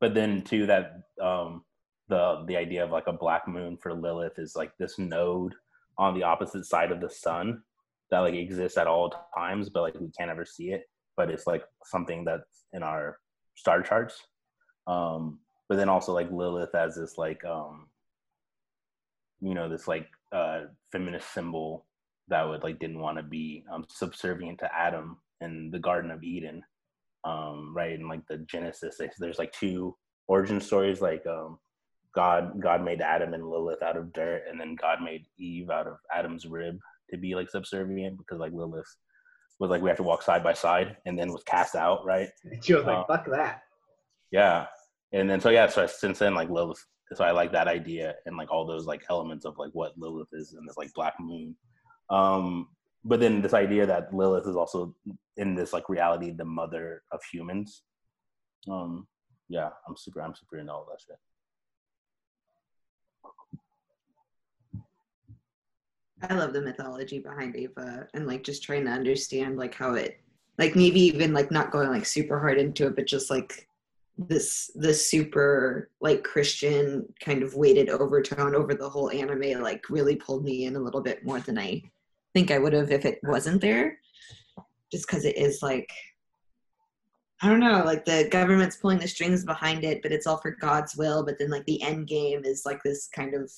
[0.00, 1.62] but then too that um,
[2.08, 5.54] the the idea of like a black moon for Lilith is like this node
[5.98, 7.62] on the opposite side of the sun
[8.10, 10.84] that like exists at all times, but like we can't ever see it.
[11.16, 13.18] But it's like something that's in our
[13.54, 14.20] star charts.
[14.86, 17.86] Um, but then also like Lilith as this like um,
[19.40, 21.86] you know this like uh, feminist symbol
[22.28, 26.22] that would like didn't want to be um, subservient to Adam in the Garden of
[26.22, 26.62] Eden,
[27.24, 27.98] um, right?
[27.98, 29.96] And like the Genesis, there's like two
[30.28, 31.00] origin stories.
[31.00, 31.58] Like um,
[32.14, 35.86] God, God made Adam and Lilith out of dirt, and then God made Eve out
[35.86, 36.78] of Adam's rib
[37.10, 38.96] to be like subservient because like Lilith
[39.58, 42.28] was like we have to walk side by side, and then was cast out, right?
[42.62, 43.62] She was like, um, "Fuck that."
[44.30, 44.66] Yeah,
[45.12, 46.84] and then so yeah, so since then like Lilith
[47.14, 50.28] so I like that idea and like all those like elements of like what Lilith
[50.32, 51.54] is and this like black moon.
[52.10, 52.68] Um,
[53.04, 54.94] but then this idea that Lilith is also
[55.36, 57.82] in this like reality the mother of humans.
[58.70, 59.06] Um,
[59.48, 61.16] yeah, I'm super I'm super into all that shit.
[66.22, 70.20] I love the mythology behind Eva and like just trying to understand like how it
[70.58, 73.68] like maybe even like not going like super hard into it, but just like
[74.18, 80.16] this this super like Christian kind of weighted overtone over the whole anime like really
[80.16, 81.82] pulled me in a little bit more than I
[82.34, 83.98] think I would have if it wasn't there.
[84.90, 85.90] Just because it is like
[87.40, 90.52] I don't know, like the government's pulling the strings behind it, but it's all for
[90.52, 91.24] God's will.
[91.24, 93.50] But then like the end game is like this kind of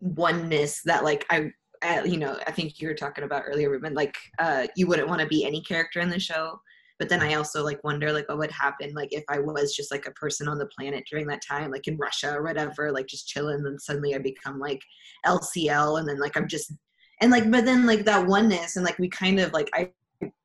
[0.00, 1.50] oneness that like I,
[1.82, 3.94] uh, you know, I think you were talking about earlier, Ruben.
[3.94, 6.60] Like uh, you wouldn't want to be any character in the show,
[6.98, 9.92] but then I also like wonder like what would happen like if I was just
[9.92, 13.06] like a person on the planet during that time, like in Russia or whatever, like
[13.06, 14.80] just chilling, and then suddenly I become like
[15.26, 16.72] LCL, and then like I'm just
[17.20, 19.90] and like but then like that oneness and like we kind of like I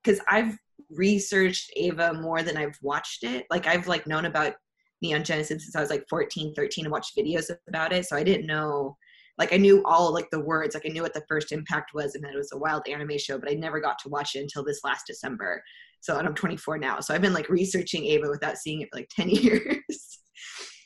[0.04, 0.58] because I've
[0.92, 3.46] researched Eva more than I've watched it.
[3.50, 4.54] Like I've like known about
[5.02, 8.06] Neon Genesis since I was like 14, 13 and watched videos about it.
[8.06, 8.98] So I didn't know
[9.38, 12.16] like I knew all like the words, like I knew what the first impact was
[12.16, 14.42] and that it was a wild anime show, but I never got to watch it
[14.42, 15.64] until this last December.
[16.02, 17.00] So and I'm 24 now.
[17.00, 20.20] So I've been like researching Eva without seeing it for like 10 years.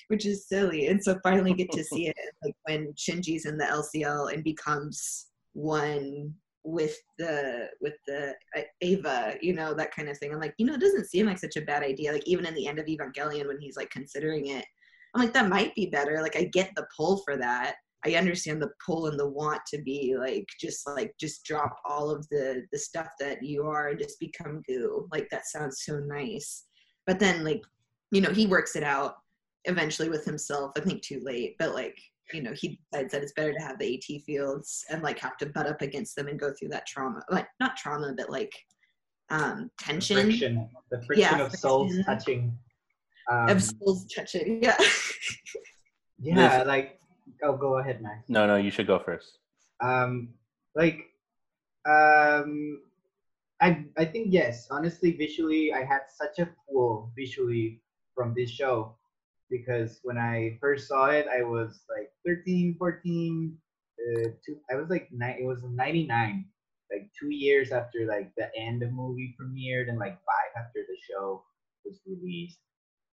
[0.10, 0.88] Which is silly.
[0.88, 5.26] And so finally get to see it like when Shinji's in the LCL and becomes
[5.52, 6.34] one
[6.64, 10.32] with the with the uh, Eva, you know, that kind of thing.
[10.32, 12.14] I'm like, you know, it doesn't seem like such a bad idea.
[12.14, 14.66] Like even in the end of Evangelion when he's like considering it,
[15.14, 16.22] I'm like, that might be better.
[16.22, 17.76] Like I get the pull for that.
[18.06, 22.10] I understand the pull and the want to be like just like just drop all
[22.10, 25.08] of the the stuff that you are and just become goo.
[25.12, 26.66] Like that sounds so nice.
[27.08, 27.62] But then like,
[28.12, 29.16] you know, he works it out
[29.66, 30.72] eventually with himself.
[30.78, 31.98] I think too late, but like
[32.34, 35.38] you know he decides that it's better to have the AT fields and like have
[35.38, 38.54] to butt up against them and go through that trauma, like not trauma, but like
[39.32, 40.18] um tension.
[40.18, 42.58] The friction, the friction Yeah, of souls touching.
[43.32, 44.62] Um, of souls touching.
[44.62, 44.78] Yeah.
[46.20, 47.00] yeah, like
[47.44, 48.30] oh, go ahead, Max.
[48.30, 49.40] No, no, you should go first.
[49.82, 50.30] Um,
[50.76, 51.12] like,
[51.88, 52.82] um,
[53.62, 54.68] I I think yes.
[54.70, 57.82] Honestly, visually, I had such a pull visually
[58.16, 58.96] from this show
[59.50, 63.58] because when I first saw it, I was like 13, 14.
[63.98, 65.38] Uh, two, I was like nine.
[65.40, 66.46] It was 99,
[66.92, 70.98] like two years after like the end of movie premiered, and like five after the
[71.10, 71.44] show
[71.84, 72.60] was released.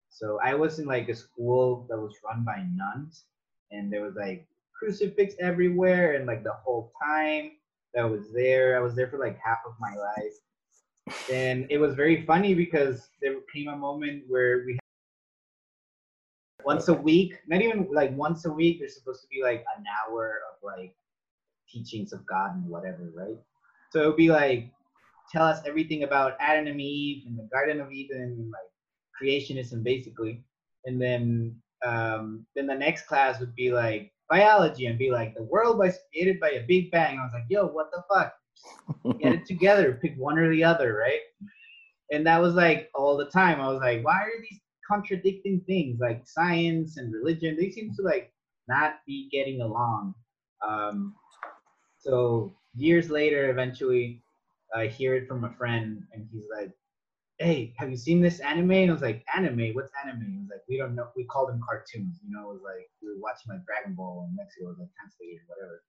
[0.09, 3.25] So I was in like a school that was run by nuns,
[3.71, 4.47] and there was like
[4.79, 7.53] crucifix everywhere, and like the whole time
[7.95, 11.17] that was there, I was there for like half of my life.
[11.33, 14.79] And it was very funny because there came a moment where we
[16.65, 19.85] once a week, not even like once a week, there's supposed to be like an
[19.87, 20.95] hour of like
[21.69, 23.39] teachings of God and whatever, right?
[23.91, 24.71] So it would be like
[25.33, 28.71] tell us everything about Adam and Eve and the Garden of Eden and like
[29.21, 30.43] creationism basically.
[30.85, 35.43] And then um then the next class would be like biology and be like the
[35.43, 37.19] world was created by a big bang.
[37.19, 38.33] I was like, yo, what the fuck?
[39.19, 41.21] Get it together, pick one or the other, right?
[42.13, 43.61] And that was like all the time.
[43.61, 47.57] I was like, why are these contradicting things like science and religion?
[47.59, 48.33] They seem to like
[48.69, 50.15] not be getting along.
[50.67, 51.15] Um,
[51.99, 54.23] so years later, eventually,
[54.75, 56.71] I hear it from a friend, and he's like,
[57.41, 59.73] "Hey, have you seen this anime?" And I was like, "Anime?
[59.73, 61.09] What's anime?" He was like, "We don't know.
[61.17, 64.29] We call them cartoons." You know, it was like we were watching like Dragon Ball
[64.29, 65.83] in Mexico, it was like translated, whatever.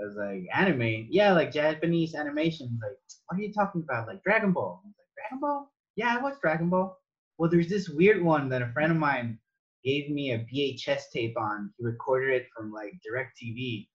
[0.00, 1.08] I was like, "Anime?
[1.10, 4.06] Yeah, like Japanese animation." Like, "What are you talking about?
[4.06, 5.72] Like Dragon Ball?" I was like, "Dragon Ball?
[5.96, 6.96] Yeah, I watched Dragon Ball."
[7.38, 9.40] Well, there's this weird one that a friend of mine
[9.84, 11.72] gave me a VHS tape on.
[11.78, 13.88] He recorded it from like DirecTV.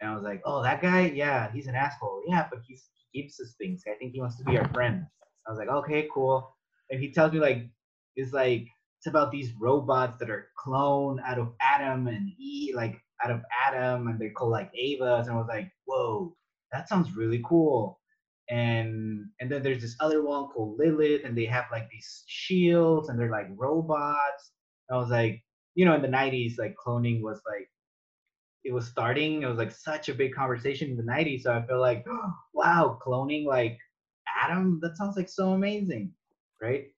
[0.00, 1.06] And I was like, oh, that guy?
[1.14, 2.22] Yeah, he's an asshole.
[2.26, 3.82] Yeah, but he's, he keeps us things.
[3.86, 5.06] I think he wants to be our friend.
[5.46, 6.54] I was like, okay, cool.
[6.90, 7.68] And he tells me like,
[8.16, 8.66] it's like,
[8.98, 13.40] it's about these robots that are cloned out of Adam and E, like out of
[13.66, 15.22] Adam, and they're called like Evas.
[15.22, 16.36] And I was like, whoa,
[16.72, 17.98] that sounds really cool.
[18.50, 23.08] And and then there's this other one called Lilith, and they have like these shields,
[23.08, 24.50] and they're like robots.
[24.90, 25.42] I was like,
[25.76, 27.70] you know, in the 90s, like cloning was like
[28.64, 29.42] it was starting.
[29.42, 31.42] It was like such a big conversation in the 90s.
[31.42, 32.04] So I feel like,
[32.54, 33.78] wow, cloning like
[34.50, 36.12] Adam, that sounds like so amazing.
[36.60, 36.88] Right.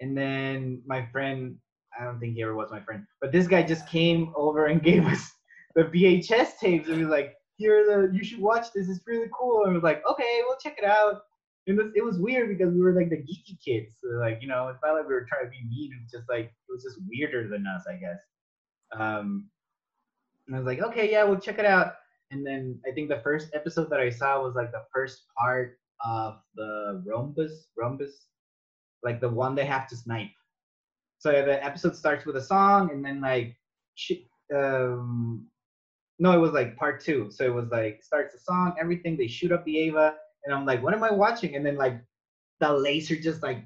[0.00, 1.56] And then my friend,
[1.98, 4.82] I don't think he ever was my friend, but this guy just came over and
[4.90, 5.30] gave us
[5.74, 9.64] the VHS tapes and was like, here the you should watch this, it's really cool.
[9.64, 11.22] And I was like, okay, we'll check it out.
[11.66, 13.96] And it was, it was weird because we were like the geeky kids.
[14.02, 15.92] So like, you know, it's not like we were trying to be mean.
[15.92, 18.18] It was just like it was just weirder than us, I guess.
[18.98, 19.50] Um,
[20.46, 21.92] and I was like, okay, yeah, we'll check it out.
[22.30, 25.78] And then I think the first episode that I saw was like the first part
[26.04, 28.26] of the rhombus, rhombus,
[29.02, 30.30] like the one they have to snipe.
[31.18, 33.56] So the episode starts with a song, and then like,
[33.94, 35.46] she, um,
[36.18, 37.30] no, it was like part two.
[37.30, 39.16] So it was like starts the song, everything.
[39.16, 41.56] They shoot up the Eva, and I'm like, what am I watching?
[41.56, 42.00] And then like,
[42.60, 43.64] the laser just like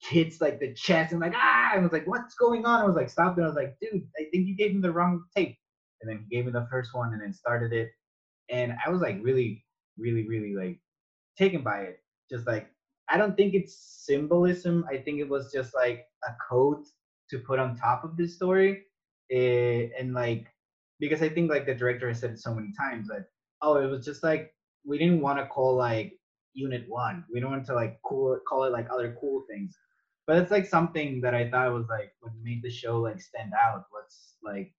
[0.00, 2.80] hits like the chest, and like ah, I was like, what's going on?
[2.80, 3.36] I was like, stop!
[3.36, 5.56] And I was like, dude, I think you gave me the wrong tape.
[6.00, 7.90] And then he gave me the first one, and then started it,
[8.48, 9.64] and I was like really,
[9.96, 10.80] really, really like
[11.36, 11.98] taken by it.
[12.30, 12.68] Just like
[13.08, 13.76] I don't think it's
[14.06, 14.84] symbolism.
[14.90, 16.84] I think it was just like a code
[17.30, 18.84] to put on top of this story,
[19.28, 20.46] it, eh, and like
[21.00, 23.26] because I think like the director has said it so many times that
[23.60, 24.54] oh it was just like
[24.84, 26.12] we didn't want to call like
[26.54, 27.24] unit one.
[27.32, 29.76] We don't want to like cool call it like other cool things.
[30.26, 33.52] But it's like something that I thought was like what made the show like stand
[33.54, 34.72] out was like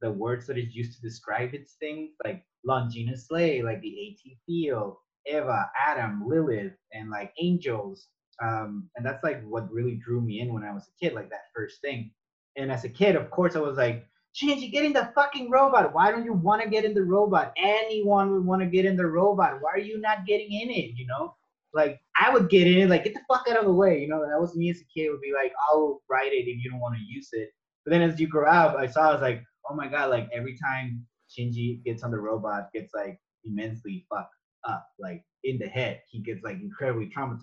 [0.00, 4.32] the words that it used to describe its things, like Longina Slay, like the AT
[4.46, 4.96] field,
[5.26, 8.08] Eva, Adam, Lilith, and like angels.
[8.42, 11.30] Um, and that's like what really drew me in when I was a kid, like
[11.30, 12.10] that first thing.
[12.56, 15.92] And as a kid, of course, I was like, Shinji, get in the fucking robot.
[15.92, 17.52] Why don't you want to get in the robot?
[17.56, 19.60] Anyone would want to get in the robot.
[19.60, 20.92] Why are you not getting in it?
[20.96, 21.34] You know,
[21.74, 24.00] like I would get in it, like get the fuck out of the way.
[24.00, 25.10] You know, that was me as a kid.
[25.10, 27.50] Would be like, I'll write it if you don't want to use it.
[27.84, 30.28] But then as you grow up, I saw I was like, oh my god, like
[30.32, 34.34] every time Shinji gets on the robot, gets like immensely fucked
[34.68, 36.00] up, like in the head.
[36.10, 37.40] He gets like incredibly traumatized.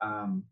[0.00, 0.44] Um,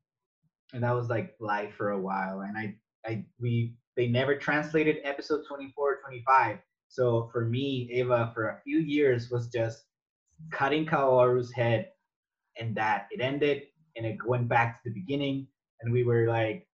[0.73, 2.41] and that was like life for a while.
[2.41, 2.75] And I,
[3.07, 6.59] I, we, they never translated episode 24 or 25.
[6.89, 9.85] So for me, Eva, for a few years was just
[10.51, 11.89] cutting Kaoru's head
[12.59, 13.63] and that it ended
[13.97, 15.47] and it went back to the beginning.
[15.81, 16.67] And we were like,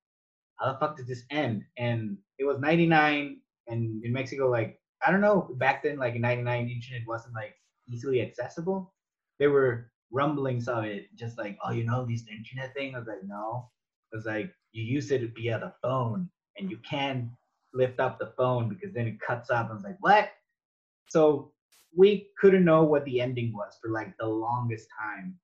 [0.57, 1.65] how the fuck did this end?
[1.79, 6.23] And it was 99 and in Mexico, like, I don't know, back then, like in
[6.23, 7.55] 99, internet wasn't like
[7.89, 8.95] easily accessible.
[9.39, 12.95] There were rumblings of it, just like, oh, you know, this internet thing.
[12.95, 13.71] I was like, no.
[14.13, 17.31] It was like you use it via the phone, and you can
[17.75, 19.69] lift up the phone because then it cuts up.
[19.71, 20.31] I was like, what?
[21.09, 21.53] So
[21.97, 25.39] we couldn't know what the ending was for like the longest time.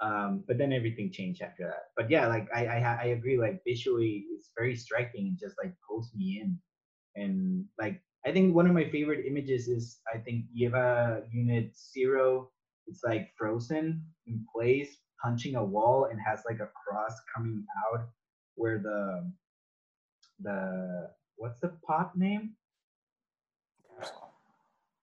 [0.00, 1.84] Um, but then everything changed after that.
[1.96, 3.38] But yeah, like I, I I agree.
[3.38, 6.58] Like visually, it's very striking and just like pulls me in.
[7.16, 12.50] And like I think one of my favorite images is I think Eva Unit Zero.
[12.88, 18.08] It's like frozen in place, punching a wall, and has like a cross coming out
[18.56, 19.30] where the
[20.40, 22.56] the what's the pot name?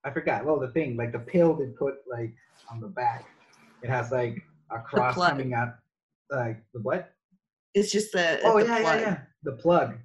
[0.03, 0.45] I forgot.
[0.45, 2.35] Well, the thing like the pill they put like
[2.69, 3.25] on the back,
[3.81, 5.75] it has like a cross coming out.
[6.29, 7.13] Like the what?
[7.73, 8.41] It's just the.
[8.43, 8.99] Oh the yeah, plug.
[8.99, 9.17] yeah, yeah.
[9.43, 9.97] The plug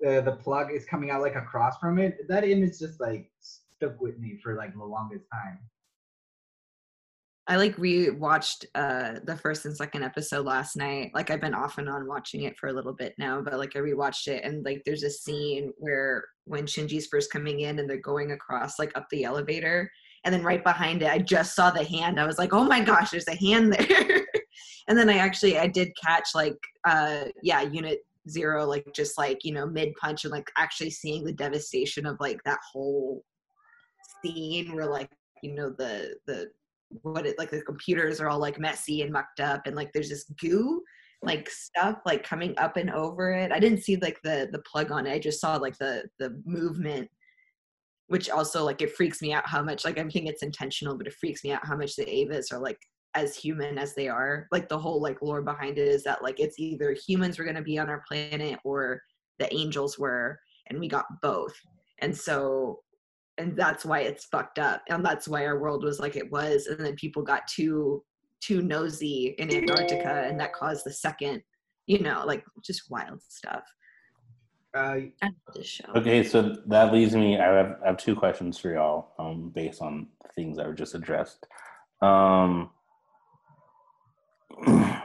[0.00, 2.28] the the plug is coming out like across from it.
[2.28, 5.58] That image just like stuck with me for like the longest time.
[7.46, 11.10] I like rewatched uh the first and second episode last night.
[11.14, 13.76] Like I've been off and on watching it for a little bit now, but like
[13.76, 17.88] I rewatched it and like there's a scene where when Shinji's first coming in and
[17.88, 19.90] they're going across like up the elevator
[20.24, 22.20] and then right behind it I just saw the hand.
[22.20, 24.26] I was like, "Oh my gosh, there's a hand there."
[24.88, 28.00] and then I actually I did catch like uh yeah, unit
[28.30, 32.16] zero like just like you know mid punch and like actually seeing the devastation of
[32.20, 33.22] like that whole
[34.24, 35.10] scene where like
[35.42, 36.46] you know the the
[37.02, 40.08] what it like the computers are all like messy and mucked up and like there's
[40.08, 40.82] this goo
[41.22, 43.52] like stuff like coming up and over it.
[43.52, 45.12] I didn't see like the the plug on it.
[45.12, 47.08] I just saw like the the movement
[48.08, 51.06] which also like it freaks me out how much like I'm think it's intentional but
[51.06, 52.78] it freaks me out how much the avas are like
[53.14, 56.38] as human as they are like the whole like lore behind it is that like
[56.38, 59.02] it's either humans were going to be on our planet or
[59.38, 60.38] the angels were
[60.68, 61.54] and we got both.
[61.98, 62.80] And so
[63.38, 66.66] and that's why it's fucked up and that's why our world was like it was
[66.66, 68.02] and then people got too
[68.40, 71.42] too nosy in antarctica and that caused the second
[71.86, 73.62] you know like just wild stuff.
[74.72, 75.00] Uh,
[75.96, 79.82] okay so that leaves me I have, I have two questions for y'all um, based
[79.82, 80.06] on
[80.36, 81.46] things that were just addressed.
[82.02, 82.70] Um,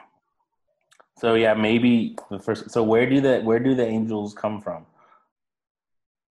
[1.18, 2.72] so yeah, maybe the first.
[2.72, 4.86] So where do the where do the angels come from?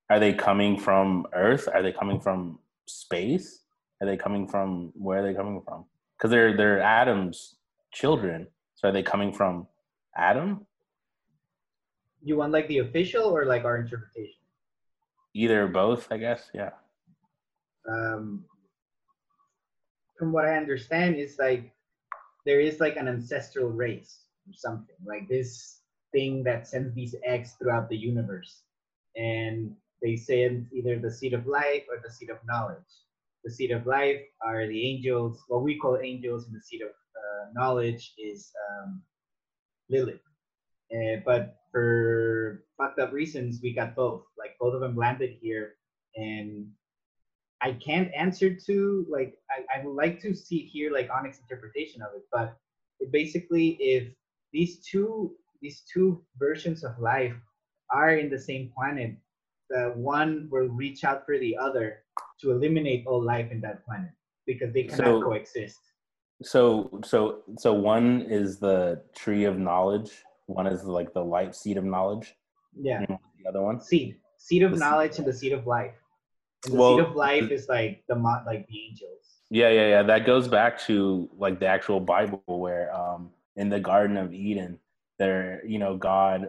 [0.09, 1.67] Are they coming from Earth?
[1.73, 3.63] Are they coming from space?
[4.01, 5.85] Are they coming from where are they coming from?
[6.17, 7.55] Because they're they're Adam's
[7.93, 8.47] children.
[8.75, 9.67] So are they coming from
[10.15, 10.65] Adam?
[12.23, 14.39] You want like the official or like our interpretation?
[15.33, 16.49] Either both, I guess.
[16.53, 16.71] Yeah.
[17.87, 18.45] Um,
[20.17, 21.71] from what I understand, it's like
[22.47, 25.81] there is like an ancestral race or something like this
[26.13, 28.63] thing that sends these eggs throughout the universe
[29.17, 32.91] and they say it's either the seed of life or the seed of knowledge.
[33.43, 36.89] The seed of life are the angels, what we call angels, and the seed of
[36.89, 39.01] uh, knowledge is um,
[39.89, 40.21] Lilith.
[40.93, 44.23] Uh, but for fucked up reasons, we got both.
[44.37, 45.75] Like both of them landed here,
[46.15, 46.67] and
[47.61, 52.01] I can't answer to like I, I would like to see here like Onyx interpretation
[52.01, 52.55] of it, but
[52.99, 54.13] it basically if
[54.53, 57.33] these two these two versions of life
[57.91, 59.15] are in the same planet,
[59.69, 62.03] the one will reach out for the other
[62.41, 64.11] to eliminate all life in that planet
[64.45, 65.79] because they cannot So- coexist.
[66.43, 70.23] So so so one is the tree of knowledge.
[70.45, 72.35] One is like the light seed of knowledge.
[72.79, 73.03] Yeah.
[73.07, 73.81] the other one.
[73.81, 74.17] Seed.
[74.37, 74.81] Seed of The seed.
[74.85, 75.95] knowledge and the seed of life.
[76.67, 79.41] And the Well, seed of life is like the like the angels.
[79.49, 80.03] Yeah, yeah, yeah.
[80.03, 84.79] That goes back to like the actual Bible, where um, in the Garden of Eden,
[85.19, 86.47] there, you know, God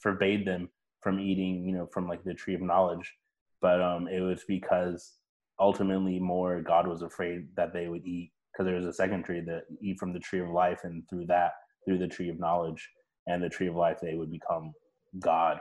[0.00, 0.68] forbade them
[1.00, 3.14] from eating, you know, from like the tree of knowledge,
[3.60, 5.14] but um, it was because
[5.58, 9.40] ultimately more God was afraid that they would eat because there was a second tree
[9.40, 11.52] that eat from the tree of life, and through that,
[11.84, 12.88] through the tree of knowledge
[13.26, 14.72] and the tree of life, they would become
[15.20, 15.60] God.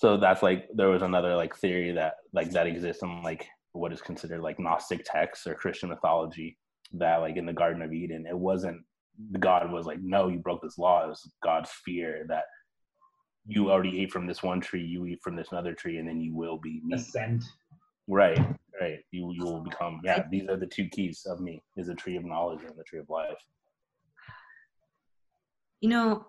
[0.00, 3.92] So that's like there was another like theory that like that exists in like what
[3.92, 6.56] is considered like Gnostic texts or Christian mythology
[6.94, 8.80] that like in the Garden of Eden, it wasn't
[9.38, 11.04] God was like, no, you broke this law.
[11.04, 12.44] It was God's fear that
[13.46, 16.18] you already ate from this one tree, you eat from this another tree, and then
[16.18, 16.94] you will be me.
[16.94, 17.44] Ascent.
[18.08, 18.40] Right,
[18.80, 19.00] right.
[19.10, 20.24] You you will become yeah.
[20.30, 23.00] These are the two keys of me: is the tree of knowledge and the tree
[23.00, 23.36] of life.
[25.82, 26.24] you know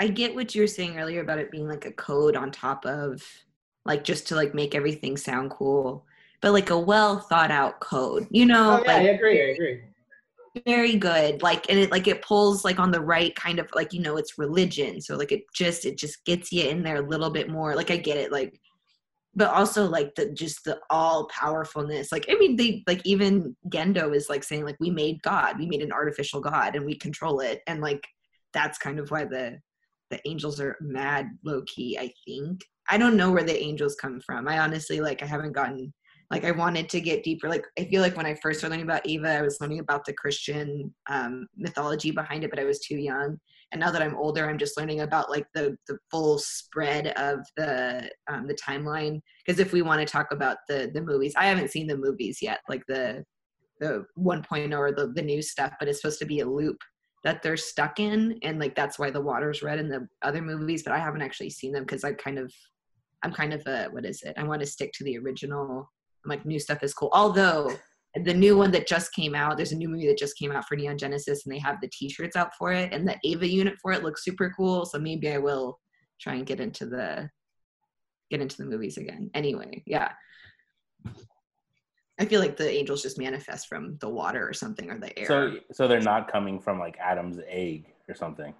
[0.00, 2.84] i get what you were saying earlier about it being like a code on top
[2.86, 3.22] of
[3.84, 6.04] like just to like make everything sound cool
[6.40, 9.40] but like a well thought out code you know Oh, yeah, I agree.
[9.40, 9.80] I agree.
[10.66, 13.92] very good like and it like it pulls like on the right kind of like
[13.92, 17.08] you know it's religion so like it just it just gets you in there a
[17.08, 18.58] little bit more like i get it like
[19.36, 24.14] but also like the just the all powerfulness like i mean they like even gendo
[24.14, 27.38] is like saying like we made god we made an artificial god and we control
[27.40, 28.04] it and like
[28.52, 29.56] that's kind of why the
[30.10, 32.62] the angels are mad low key i think.
[32.88, 34.48] I don't know where the angels come from.
[34.48, 35.92] I honestly like i haven't gotten
[36.30, 37.48] like i wanted to get deeper.
[37.48, 40.04] Like i feel like when i first started learning about eva i was learning about
[40.04, 43.38] the christian um, mythology behind it but i was too young.
[43.72, 47.40] And now that i'm older i'm just learning about like the the full spread of
[47.56, 49.20] the um, the timeline.
[49.44, 52.38] Because if we want to talk about the the movies i haven't seen the movies
[52.42, 53.24] yet like the
[53.80, 56.76] the 1.0 or the, the new stuff but it's supposed to be a loop
[57.22, 60.82] that they're stuck in and like that's why the water's red in the other movies
[60.82, 62.52] but i haven't actually seen them because i kind of
[63.22, 64.34] i'm kind of a what is it?
[64.36, 65.90] I want to stick to the original.
[66.24, 67.10] I'm like new stuff is cool.
[67.12, 67.72] Although
[68.24, 70.64] the new one that just came out there's a new movie that just came out
[70.66, 73.74] for neon genesis and they have the t-shirts out for it and the eva unit
[73.80, 75.78] for it looks super cool so maybe i will
[76.20, 77.30] try and get into the
[78.28, 79.30] get into the movies again.
[79.32, 80.10] Anyway yeah
[82.20, 85.26] i feel like the angels just manifest from the water or something or the air
[85.26, 88.52] So so they're not coming from like Adam's egg or something.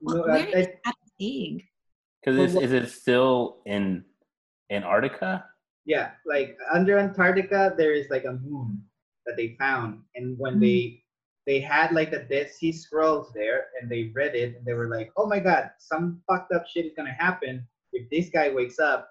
[0.00, 1.64] Well, where I- is I- Adam's egg?
[2.22, 4.04] Because Well, is, it still in
[4.70, 5.44] Antarctica?
[5.86, 8.82] Yeah, like under Antarctica, there is like a moon
[9.26, 10.60] that they found, and when Mm.
[10.60, 11.04] they
[11.46, 14.88] they had like the Dead Sea Scrolls there, and they read it, and they were
[14.88, 18.78] like, "Oh my God, some fucked up shit is gonna happen if this guy wakes
[18.78, 19.10] up."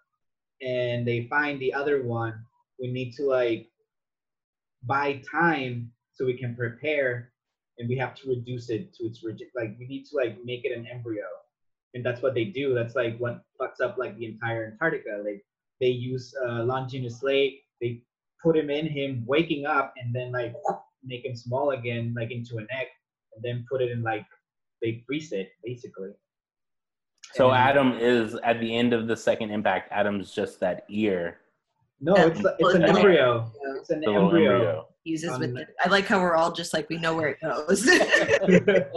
[0.61, 2.35] And they find the other one.
[2.79, 3.68] We need to like
[4.83, 7.31] buy time so we can prepare,
[7.77, 9.47] and we have to reduce it to its rigid.
[9.55, 11.25] Like we need to like make it an embryo,
[11.93, 12.73] and that's what they do.
[12.73, 15.21] That's like what fucks up like the entire Antarctica.
[15.23, 15.43] Like
[15.79, 17.61] they use uh, Longinus Lake.
[17.81, 18.01] They
[18.43, 20.53] put him in him waking up and then like
[21.03, 22.87] make him small again, like into an egg,
[23.35, 24.25] and then put it in like
[24.81, 26.09] they freeze it basically.
[27.33, 29.91] So And- Adam is at the end of the second impact.
[29.91, 31.37] Adam's just that ear,
[32.01, 33.51] No, it's it's an embryo.
[33.63, 33.73] Yeah.
[33.79, 34.53] It's an the little embryo.
[34.53, 34.87] embryo.
[35.03, 37.39] uses Um, with the, i like how we're all just like we know where it
[37.41, 38.91] goes that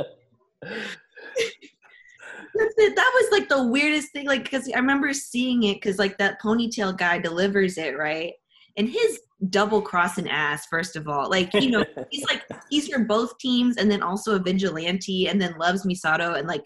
[3.15, 6.97] was like the weirdest thing like because i remember seeing it because like that ponytail
[6.97, 8.35] guy delivers it right
[8.77, 13.01] and his double crossing ass first of all like you know he's like he's for
[13.01, 16.63] both teams and then also a vigilante and then loves misato and like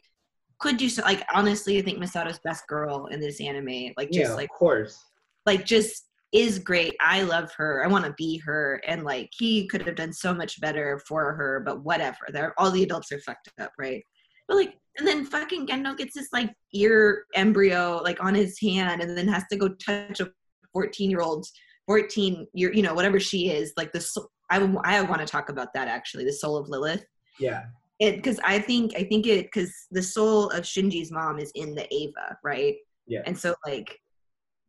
[0.59, 4.31] could do so like honestly i think misato's best girl in this anime like just
[4.31, 5.03] yeah, like of course.
[5.47, 6.05] like just
[6.37, 6.95] is great.
[7.01, 7.83] I love her.
[7.85, 8.81] I want to be her.
[8.87, 12.19] And like he could have done so much better for her, but whatever.
[12.29, 14.03] They're all the adults are fucked up, right?
[14.49, 19.03] But like and then fucking Gendo gets this like ear embryo like on his hand
[19.03, 20.31] and then has to go touch a
[20.73, 21.47] 14 year old
[21.87, 25.49] 14 year you know whatever she is like the soul, I I want to talk
[25.49, 27.05] about that actually the soul of Lilith
[27.39, 27.65] Yeah.
[27.99, 31.75] it because I think I think it because the soul of Shinji's mom is in
[31.75, 32.77] the Eva, right?
[33.07, 33.23] Yeah.
[33.27, 33.99] And so like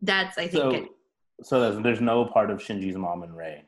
[0.02, 0.64] That's I think.
[0.64, 0.86] So, it,
[1.44, 3.64] so there's, there's no part of Shinji's mom and Rei.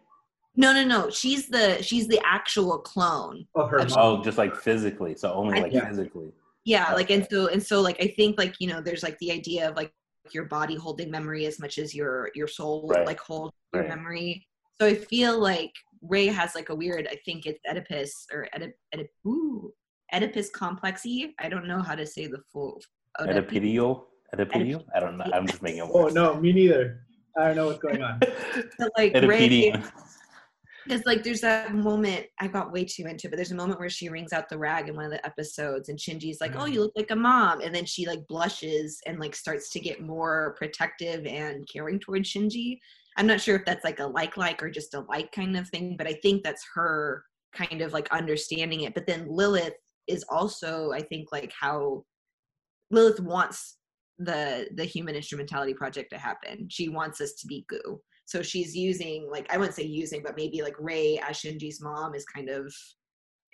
[0.56, 1.10] no, no, no.
[1.10, 3.46] She's the she's the actual clone.
[3.56, 3.98] Of her Of- mom.
[4.00, 5.16] Oh, just like physically.
[5.16, 6.32] So only like think- physically.
[6.66, 9.32] Yeah, like and so and so like I think like you know there's like the
[9.32, 9.92] idea of like
[10.34, 13.06] your body holding memory as much as your your soul Right.
[13.06, 14.46] like hold your memory.
[14.80, 18.74] So I feel like Rei has like a weird I think it's Oedipus or Oedip,
[18.94, 19.74] Oedip, ooh,
[20.14, 21.34] Oedipus complexy.
[21.40, 22.82] I don't know how to say the full
[23.20, 24.04] Oedip- Oedipedial?
[24.36, 24.84] Oedipedial?
[24.96, 25.26] I don't know.
[25.34, 27.02] I'm just making it up Oh no, me neither.
[27.40, 28.20] I don't know what's going on.
[28.78, 29.74] But like Rei,
[30.86, 33.80] because like there's that moment I got way too into, it, but there's a moment
[33.80, 36.66] where she wrings out the rag in one of the episodes, and Shinji's like, "Oh,
[36.66, 36.74] Mm.
[36.74, 40.02] you look like a mom," and then she like blushes and like starts to get
[40.02, 42.80] more protective and caring towards Shinji.
[43.18, 45.68] I'm not sure if that's like a like like or just a like kind of
[45.70, 47.24] thing, but I think that's her
[47.54, 48.94] kind of like understanding it.
[48.94, 49.76] But then Lilith
[50.08, 52.04] is also, I think, like how
[52.92, 53.78] Lilith wants
[54.20, 56.68] the the human instrumentality project to happen.
[56.70, 58.02] She wants us to be goo.
[58.26, 62.14] So she's using like I wouldn't say using, but maybe like Rei as Shinji's mom
[62.14, 62.74] is kind of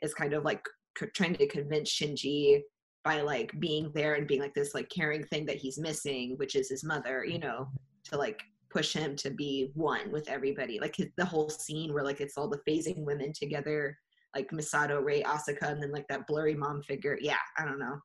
[0.01, 0.65] is kind of like
[0.97, 2.61] c- trying to convince Shinji
[3.03, 6.55] by like being there and being like this like caring thing that he's missing, which
[6.55, 7.67] is his mother, you know,
[8.05, 8.41] to like
[8.71, 10.79] push him to be one with everybody.
[10.79, 13.97] Like his, the whole scene where like it's all the phasing women together,
[14.35, 17.17] like Misato, Rei, Asuka, and then like that blurry mom figure.
[17.21, 17.99] Yeah, I don't know.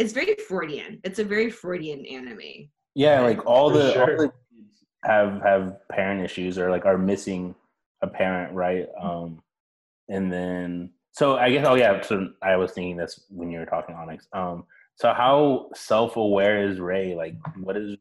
[0.00, 0.98] It's very Freudian.
[1.04, 2.70] It's a very Freudian anime.
[2.94, 6.96] Yeah, like all For the, all the kids have have parent issues or like are
[6.96, 7.54] missing
[8.00, 8.86] a parent, right?
[8.98, 9.42] Um,
[10.08, 13.66] and then so I guess oh yeah, so I was thinking this when you were
[13.66, 14.26] talking Onyx.
[14.32, 17.14] Um, so how self aware is Rei?
[17.14, 17.98] Like, what does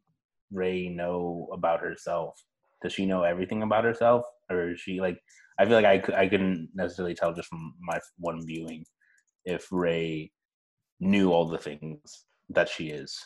[0.53, 2.41] Rei know about herself?
[2.81, 5.19] Does she know everything about herself, or is she like?
[5.59, 8.85] I feel like I I couldn't necessarily tell just from my one viewing
[9.43, 10.31] if Rei
[10.99, 13.17] knew all the things that she is.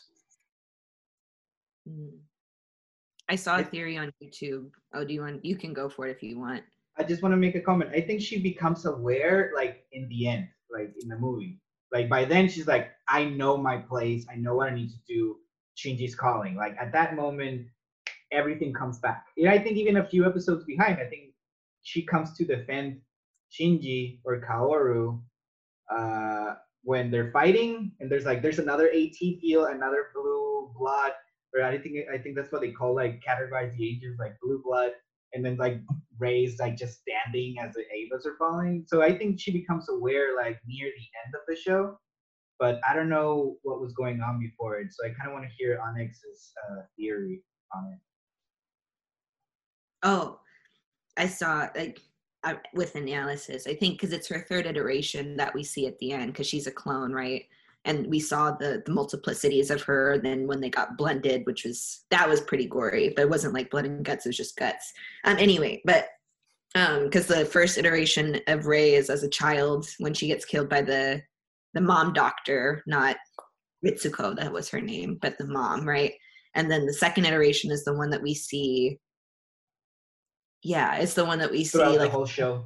[1.87, 2.11] Mm.
[3.29, 4.69] I saw a theory on YouTube.
[4.93, 5.43] Oh, do you want?
[5.45, 6.63] You can go for it if you want.
[6.97, 7.91] I just want to make a comment.
[7.95, 11.59] I think she becomes aware like in the end, like in the movie.
[11.91, 14.25] Like by then she's like, I know my place.
[14.31, 15.37] I know what I need to do.
[15.77, 16.55] Shinji's calling.
[16.55, 17.67] Like at that moment,
[18.31, 19.25] everything comes back.
[19.37, 21.33] And I think even a few episodes behind, I think
[21.83, 22.99] she comes to defend
[23.51, 25.21] Shinji or Kaoru
[25.89, 31.13] uh, when they're fighting, and there's like there's another AT field, another blue blood,
[31.55, 34.61] or I think I think that's what they call like categorize the ages, like blue
[34.63, 34.91] blood,
[35.33, 35.79] and then like
[36.19, 38.85] Rei's like just standing as the Evas are falling.
[38.87, 41.97] So I think she becomes aware like near the end of the show,
[42.59, 44.87] but I don't know what was going on before it.
[44.91, 47.41] So I kind of want to hear Onyx's uh, theory
[47.73, 47.99] on it.
[50.03, 50.39] Oh,
[51.15, 52.01] I saw like
[52.73, 53.67] With analysis.
[53.67, 56.67] I think because it's her third iteration that we see at the end because she's
[56.67, 57.45] a clone, right?
[57.85, 60.17] And we saw the the multiplicities of her.
[60.17, 63.71] Then when they got blended, which was that was pretty gory, but it wasn't like
[63.71, 64.25] blood and guts.
[64.25, 64.93] It was just guts.
[65.23, 65.37] Um.
[65.37, 66.07] Anyway, but
[66.75, 70.69] um, because the first iteration of Rei is as a child when she gets killed
[70.69, 71.21] by the
[71.73, 73.17] the mom doctor, not
[73.85, 76.13] Ritsuko, that was her name, but the mom, right?
[76.55, 78.99] And then the second iteration is the one that we see
[80.63, 82.65] yeah, it's the one that we see Throughout the whole show.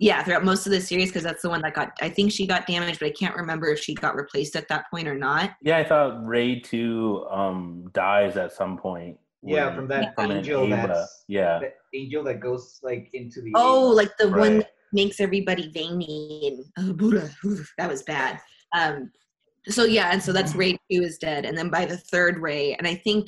[0.00, 1.92] yeah throughout most of the series because that's the one that got.
[2.00, 4.84] I think she got damaged, but I can't remember if she got replaced at that
[4.90, 5.52] point or not.
[5.62, 9.18] Yeah, I thought Rei two um dies at some point.
[9.42, 10.86] Yeah, when- from that from angel Eva.
[10.88, 13.94] that's Yeah, the angel that goes like into the Oh, Eva.
[13.96, 14.58] like the one Right.
[14.58, 18.40] that makes everybody veiny and oh, Buddha, oof, that was bad.
[18.74, 19.10] Um,
[19.68, 22.74] so yeah, and so that's Rei two is dead, and then by the third Rei,
[22.74, 23.26] and I think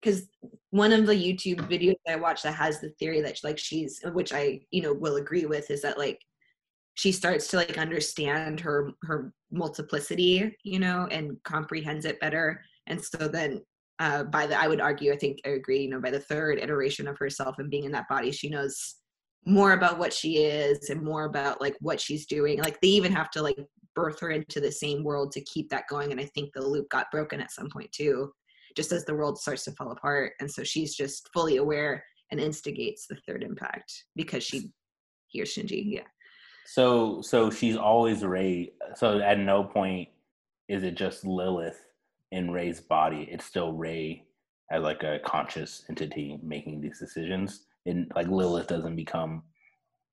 [0.00, 0.26] because
[0.70, 4.32] one of the YouTube videos I watched that has the theory that like she's, which
[4.32, 6.20] I you know will agree with, is that like
[6.94, 13.02] she starts to like understand her her multiplicity, you know, and comprehends it better, and
[13.02, 13.60] so then
[13.98, 16.58] uh, by the I would argue I think I agree, you know, by the third
[16.58, 18.96] iteration of herself and being in that body, she knows
[19.46, 22.60] more about what she is and more about like what she's doing.
[22.60, 23.58] Like they even have to like
[23.94, 26.12] birth her into the same world to keep that going.
[26.12, 28.32] And I think the loop got broken at some point too,
[28.76, 30.32] just as the world starts to fall apart.
[30.40, 34.70] And so she's just fully aware and instigates the third impact because she
[35.28, 35.82] hears Shinji.
[35.86, 36.02] Yeah.
[36.66, 38.72] So so she's always Rei.
[38.94, 40.08] So at no point
[40.68, 41.80] is it just Lilith
[42.30, 43.28] in Rei's body.
[43.30, 44.24] It's still Rei
[44.70, 47.66] as like a conscious entity making these decisions.
[47.86, 49.42] And like Lilith doesn't become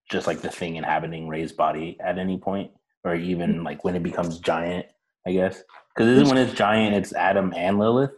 [0.09, 2.71] just like the thing inhabiting Rei's body at any point,
[3.03, 4.87] or even like when it becomes giant.
[5.27, 5.61] I guess
[5.93, 8.11] because isn't when it's giant, it's Adam and Lilith.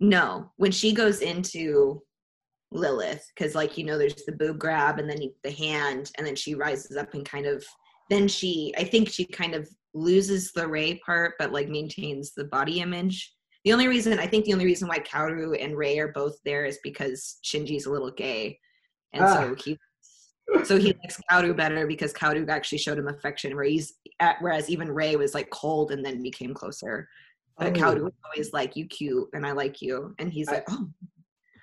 [0.00, 2.02] No, when she goes into
[2.72, 6.36] Lilith, because like you know, there's the boob grab and then the hand, and then
[6.36, 7.64] she rises up and kind of
[8.08, 12.44] then she I think she kind of loses the Rei part, but like maintains the
[12.44, 13.34] body image.
[13.64, 16.64] The only reason I think the only reason why Kaoru and Rei are both there
[16.64, 18.58] is because Shinji's a little gay,
[19.12, 19.34] and Ah.
[19.34, 19.78] so he
[20.64, 24.70] so he likes Kaoru better because Kaoru actually showed him affection, where he's at, whereas
[24.70, 27.08] even Rei was like cold and then became closer.
[27.60, 27.74] But.
[27.74, 30.88] Kaoru was always like, "You cute," and I like you, and he's I- like, "Oh,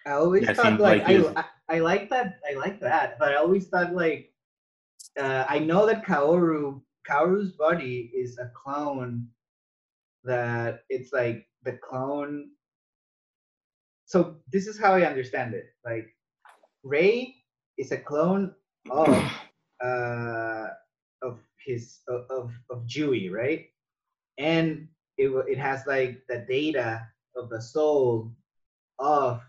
[0.05, 3.33] I always Yeah, thought like, like I, I I like that I like that, but
[3.33, 4.31] I always thought like
[5.19, 9.27] uh, I know that Kaoru Kaoru's body is a clone
[10.23, 12.51] that it's like the clone.
[14.05, 15.65] So this is how I understand it.
[15.83, 16.07] Like
[16.83, 17.35] Rei
[17.77, 18.53] is a clone
[18.89, 19.09] of
[19.83, 20.67] uh
[21.21, 23.65] of his of of, of Dewey, right?
[24.37, 24.87] And
[25.18, 28.32] it it has like the data of the soul
[28.99, 29.41] of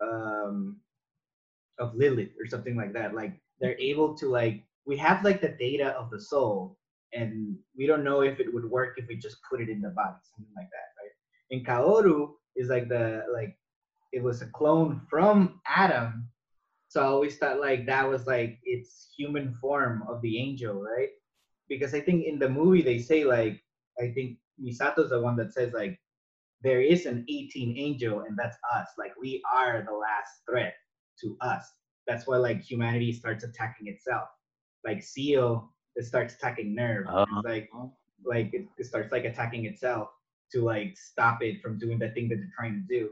[0.00, 0.80] um
[1.78, 3.14] of Lilith or something like that.
[3.14, 6.76] Like they're able to like we have like the data of the soul
[7.12, 9.90] and we don't know if it would work if we just put it in the
[9.90, 11.14] body, something like that, right?
[11.50, 13.56] And Kaoru is like the like
[14.12, 16.28] it was a clone from Adam.
[16.88, 21.10] So I always thought like that was like its human form of the angel, right?
[21.68, 23.62] Because I think in the movie they say like
[24.00, 25.98] I think Misato's the one that says like
[26.62, 28.88] there is an 18 angel and that's us.
[28.98, 30.74] Like we are the last threat
[31.22, 31.64] to us.
[32.06, 34.28] That's why like humanity starts attacking itself.
[34.84, 37.06] Like SEELE, it starts attacking NERV.
[37.08, 37.26] Uh-huh.
[37.36, 37.70] It's like
[38.24, 40.08] like it, it starts like attacking itself
[40.52, 43.10] to like stop it from doing the thing that they're trying to do.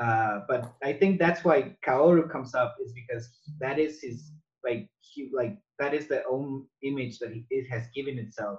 [0.00, 3.30] Uh, but I think that's why Kaoru comes up is because
[3.60, 4.30] that is his
[4.64, 8.58] like he like that is the own image that he, it has given itself,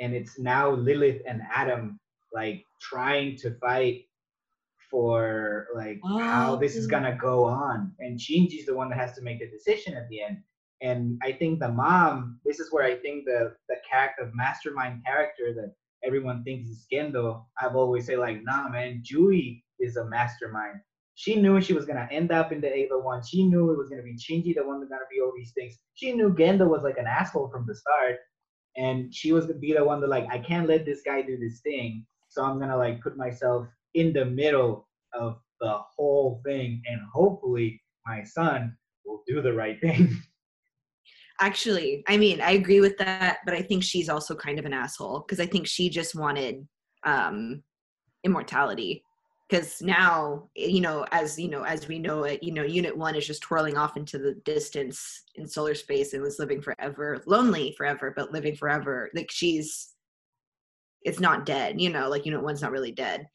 [0.00, 1.98] and it's now Lilith and Adam
[2.32, 4.04] like trying to fight
[4.90, 6.90] for like how this is Oh.
[6.90, 10.22] gonna go on, and Shinji's the one that has to make the decision at the
[10.22, 10.38] end.
[10.82, 15.04] And I think the mom, this is where I think the the character, the mastermind
[15.04, 15.74] character that
[16.04, 20.80] everyone thinks is Gendo, I've always say like, nah, man, Yui is a mastermind.
[21.14, 23.22] She knew she was gonna end up in the Eva one.
[23.24, 25.78] She knew it was gonna be Shinji, the one that's gonna be all these things.
[25.94, 28.16] She knew Gendo was like an asshole from the start,
[28.76, 31.38] and she was gonna be the one that like, I can't let this guy do
[31.38, 36.82] this thing, so I'm gonna like put myself in the middle of the whole thing,
[36.86, 40.16] and hopefully my son will do the right thing.
[41.40, 44.72] Actually, I mean, I agree with that, but I think she's also kind of an
[44.72, 46.66] asshole because I think she just wanted
[47.04, 47.62] um
[48.24, 49.02] immortality.
[49.48, 52.96] Because now, eh, you know, as you know, as we know it, you know, Unit
[52.96, 57.22] One is just twirling off into the distance in solar space and was living forever,
[57.26, 59.10] lonely forever, but living forever.
[59.14, 59.92] Like she's,
[61.02, 63.28] it's not dead, you know, like Unit One's not really dead.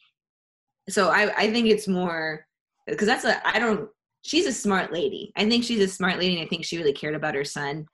[0.89, 2.45] So I, I think it's more
[2.87, 3.89] because that's a I don't
[4.23, 5.31] she's a smart lady.
[5.35, 7.85] I think she's a smart lady and I think she really cared about her son.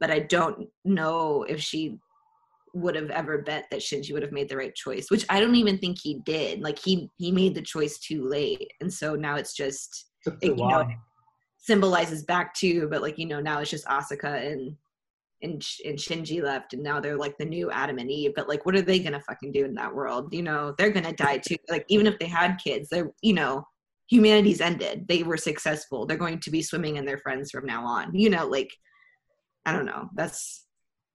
[0.00, 1.98] But I don't know if she
[2.74, 5.54] would have ever bet that Shinji would have made the right choice, which I don't
[5.56, 6.60] even think he did.
[6.60, 8.72] Like he he made the choice too late.
[8.80, 10.06] And so now it's just
[10.40, 10.88] It- you know,
[11.58, 14.76] symbolizes back too, but like, you know, now it's just Asuka and
[15.42, 18.64] and, and Shinji left and now they're like the new Adam and Eve, but like
[18.64, 20.32] what are they gonna fucking do in that world?
[20.32, 21.56] You know, they're gonna die too.
[21.68, 23.66] Like even if they had kids, they're you know,
[24.08, 25.06] humanity's ended.
[25.08, 26.06] They were successful.
[26.06, 28.14] They're going to be swimming in their friends from now on.
[28.14, 28.72] You know, like
[29.66, 30.08] I don't know.
[30.14, 30.64] That's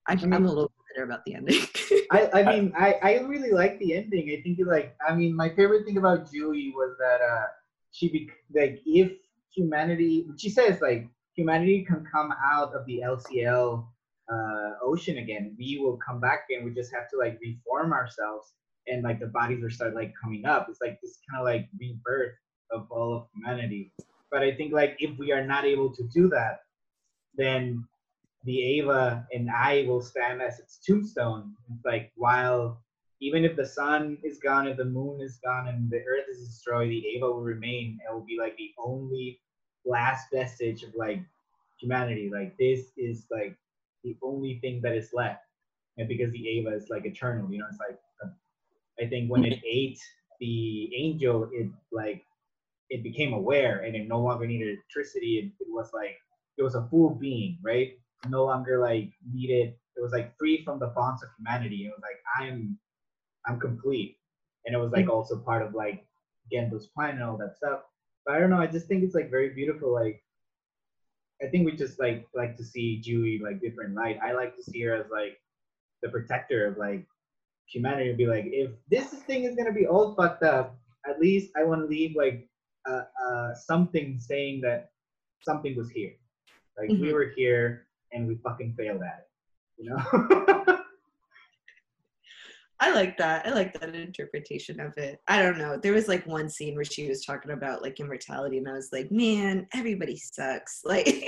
[0.07, 1.61] I, mean- I'm a little bitter about the ending.
[2.11, 4.29] I, I mean, I, I really like the ending.
[4.37, 7.45] I think, like, I mean, my favorite thing about Julie was that uh,
[7.91, 9.11] she, be, like, if
[9.53, 13.85] humanity, she says, like, humanity can come out of the LCL
[14.31, 15.55] uh, ocean again.
[15.57, 18.53] We will come back and we just have to, like, reform ourselves.
[18.87, 20.67] And, like, the bodies will start, like, coming up.
[20.69, 22.35] It's like this kind of, like, rebirth
[22.71, 23.91] of all of humanity.
[24.31, 26.61] But I think, like, if we are not able to do that,
[27.35, 27.85] then
[28.47, 31.53] the Eva and I will stand as its tombstone.
[31.69, 32.81] It's like while
[33.19, 36.47] even if the sun is gone, if the moon is gone, and the earth is
[36.47, 37.99] destroyed, the Eva will remain.
[38.07, 39.41] It will be like the only
[39.85, 41.21] last vestige of like
[41.77, 42.29] humanity.
[42.31, 43.57] Like this is like
[44.05, 45.43] the only thing that is left,
[45.97, 48.29] and because the Eva is like eternal, you know, it's like uh,
[49.03, 49.99] I think when it ate
[50.39, 52.23] the angel, it like
[52.89, 55.39] it became aware and it no longer needed electricity.
[55.39, 56.15] It, it was like
[56.57, 57.97] it was a full being, right?
[58.27, 61.85] No longer like needed it was like free from the bonds of humanity.
[61.85, 62.77] It was like i'm
[63.47, 64.17] i'm complete.
[64.65, 66.05] And it was like also part of like
[66.51, 67.81] gendo's plan and all that stuff.
[68.25, 70.23] But i don't know i just think it's like very beautiful like
[71.41, 74.19] i think we just like like to see Yui like different light.
[74.23, 75.39] I like to see her as like
[76.01, 77.05] the protector of like
[77.67, 80.77] humanity be like if this thing is gonna be all fucked up
[81.09, 82.47] at least i want to leave like
[82.89, 84.91] uh, uh something saying that
[85.41, 86.13] something was here.
[86.77, 87.13] Like we Mhm.
[87.13, 89.83] were here and we fucking failed at it.
[89.83, 90.77] You know?
[92.79, 93.47] I like that.
[93.47, 95.19] I like that interpretation of it.
[95.27, 95.77] I don't know.
[95.77, 98.89] There was like one scene where she was talking about like immortality, and I was
[98.91, 100.83] like, man, everybody sucks.
[100.87, 101.27] Like,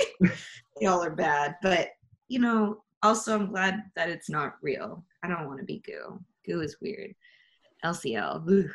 [0.79, 1.55] y'all are bad.
[1.61, 1.89] But,
[2.27, 5.03] you know, also, I'm glad that it's not real.
[5.23, 6.19] I don't want to be goo.
[6.45, 7.13] Goo is weird.
[7.83, 8.65] LCL.
[8.65, 8.71] Ugh.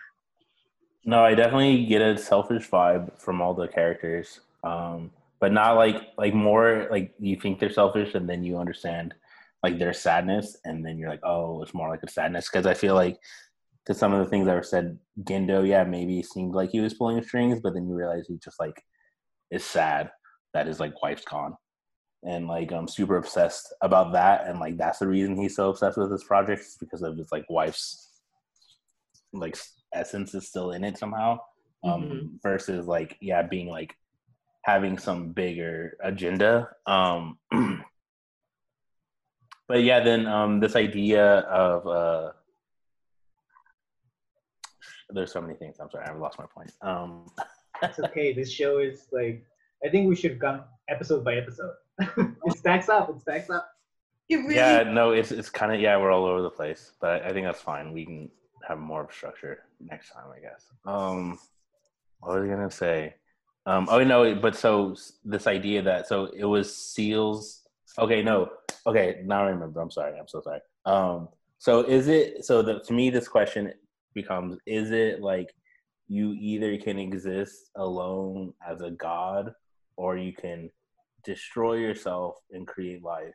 [1.04, 4.40] No, I definitely get a selfish vibe from all the characters.
[4.62, 5.10] Um,
[5.44, 9.12] but not like like more like you think they're selfish and then you understand
[9.62, 12.48] like their sadness and then you're like, oh, it's more like a sadness.
[12.48, 13.18] Cause I feel like
[13.84, 16.94] to some of the things that were said, Gendo, yeah, maybe seemed like he was
[16.94, 18.82] pulling strings, but then you realize he just like
[19.50, 20.10] is sad
[20.54, 21.54] that his like wife's gone.
[22.22, 24.46] And like I'm super obsessed about that.
[24.46, 27.30] And like that's the reason he's so obsessed with this project is because of his
[27.30, 28.08] like wife's
[29.34, 29.58] like
[29.92, 31.38] essence is still in it somehow
[31.84, 32.28] um Mhm.
[32.42, 33.94] versus like yeah being like
[34.64, 37.38] having some bigger agenda um
[39.68, 42.32] but yeah then um this idea of uh
[45.10, 47.26] there's so many things i'm sorry i've lost my point um
[47.82, 48.32] It's okay.
[48.32, 49.44] This show is like
[49.84, 51.74] I think we should have gone episode by episode.
[51.98, 53.10] it stacks up.
[53.10, 53.70] It stacks up.
[54.28, 57.22] It really yeah no it's it's kind of yeah we're all over the place but
[57.22, 58.30] I, I think that's fine we can
[58.66, 61.38] have more of structure next time i guess um
[62.20, 63.16] what was i gonna say
[63.66, 64.94] um oh no but so
[65.24, 67.62] this idea that so it was seals.
[67.98, 68.50] Okay no.
[68.86, 69.80] Okay now i remember.
[69.80, 70.18] I'm sorry.
[70.18, 70.60] I'm so sorry.
[70.84, 73.72] Um so is it so the, to me this question
[74.14, 75.54] becomes is it like
[76.08, 79.54] you either can exist alone as a god
[79.96, 80.70] or you can
[81.24, 83.34] destroy yourself and create life?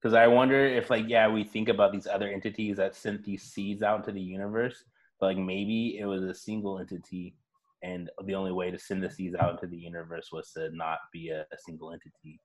[0.00, 3.42] Because I wonder if, like, yeah, we think about these other entities that sent these
[3.42, 4.84] seeds out into the universe,
[5.18, 7.34] but like maybe it was a single entity,
[7.82, 10.98] and the only way to send the seeds out into the universe was to not
[11.12, 12.40] be a, a single entity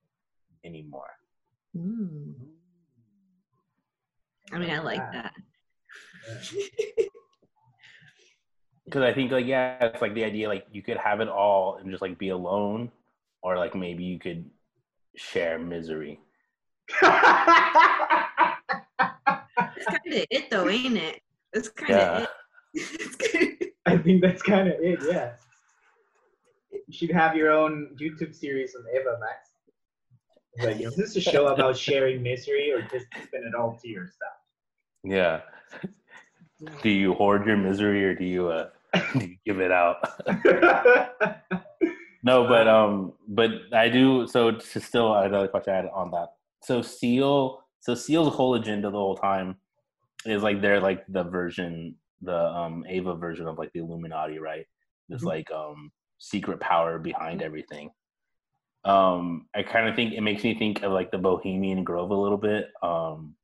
[0.66, 1.10] anymore.
[1.76, 2.34] Mm.
[4.52, 5.34] I mean, I like that.
[8.86, 11.78] Because I think, like, yeah, it's like the idea, like, you could have it all
[11.78, 12.92] and just like be alone,
[13.42, 14.50] or like maybe you could
[15.16, 16.20] share misery.
[17.02, 17.14] That's
[19.86, 21.22] kind of it, though, ain't it?
[21.54, 22.26] That's kind of Yeah.
[22.74, 23.71] it.
[23.86, 25.00] I think that's kind of it.
[25.10, 25.34] Yeah.
[26.72, 29.50] You should have your own YouTube series on Eva Max.
[30.60, 34.34] Like, is this a show about sharing misery or just keeping it all to yourself?
[35.04, 35.42] Yeah.
[36.84, 38.70] Do you hoard your misery or do you uh
[39.14, 39.98] do you give it out?
[42.24, 44.28] No, but um, but I do.
[44.28, 46.34] So to still another question I had on that.
[46.64, 49.56] So SEELE, so SEELE's whole agenda the whole time
[50.26, 54.66] is like they're like the version, the um Eva version of like the Illuminati, right?
[55.10, 55.28] This Mhm.
[55.28, 57.92] like um secret power behind everything.
[58.84, 62.16] Um, I kind of think it makes me think of like the Bohemian Grove a
[62.16, 62.70] little bit.
[62.82, 63.36] Um,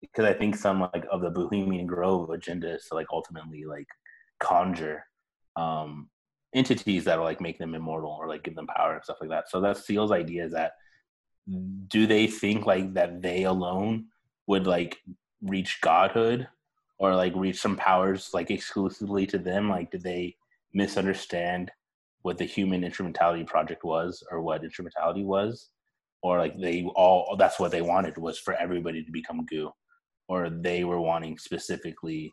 [0.00, 3.86] because I think some like of the Bohemian Grove agenda is to like ultimately like
[4.40, 5.04] conjure
[5.54, 6.10] um
[6.54, 9.48] entities that'll like make them immortal or like give them power and stuff like that.
[9.48, 10.72] So that's SEELE's idea is that
[11.88, 14.06] do they think like that they alone
[14.46, 14.98] would like
[15.40, 16.48] reach godhood
[16.98, 19.68] or like reach some powers like exclusively to them?
[19.68, 20.36] Like did they
[20.74, 21.70] misunderstand
[22.22, 25.70] what the human instrumentality project was or what instrumentality was?
[26.22, 29.70] Or like they all that's what they wanted was for everybody to become goo.
[30.28, 32.32] Or they were wanting specifically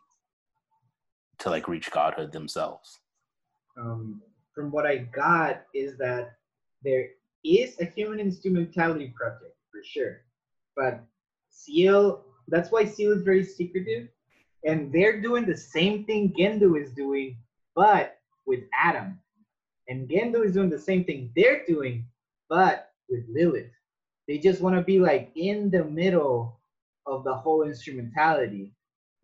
[1.40, 3.00] to like reach godhood themselves.
[3.80, 4.22] um,
[4.54, 6.32] from what I got is that
[6.82, 7.06] there
[7.44, 10.22] is a human instrumentality project for sure,
[10.76, 11.04] but
[11.50, 12.24] SEELE.
[12.48, 14.08] That's why SEELE is very secretive,
[14.64, 17.36] and they're doing the same thing Gendo is doing,
[17.74, 19.18] but with Adam,
[19.88, 22.04] and Gendo is doing the same thing they're doing,
[22.48, 23.70] but with Lilith.
[24.28, 26.60] They just want to be like in the middle
[27.06, 28.72] of the whole instrumentality,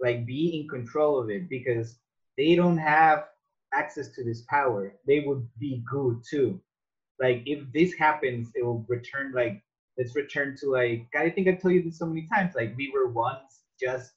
[0.00, 1.98] like be in control of it because
[2.36, 3.26] they don't have
[3.72, 6.60] access to this power, they would be good too.
[7.20, 9.62] Like if this happens, it will return like
[9.96, 12.54] let's return to like I think I told you this so many times.
[12.54, 14.12] Like we were once just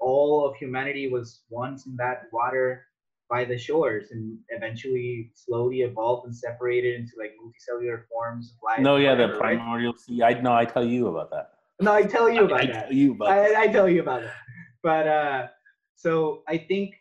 [0.00, 2.86] all of humanity was once in that water
[3.28, 8.80] by the shores and eventually slowly evolved and separated into like multicellular forms of life.
[8.80, 9.38] No, yeah, the right?
[9.38, 10.22] primordial sea.
[10.22, 10.52] I know.
[10.52, 11.52] I tell you about that.
[11.80, 12.86] No, I tell you about I that.
[12.86, 13.28] tell you about.
[13.28, 14.30] I, I tell you about it.
[14.82, 15.46] But uh,
[15.94, 16.94] so I think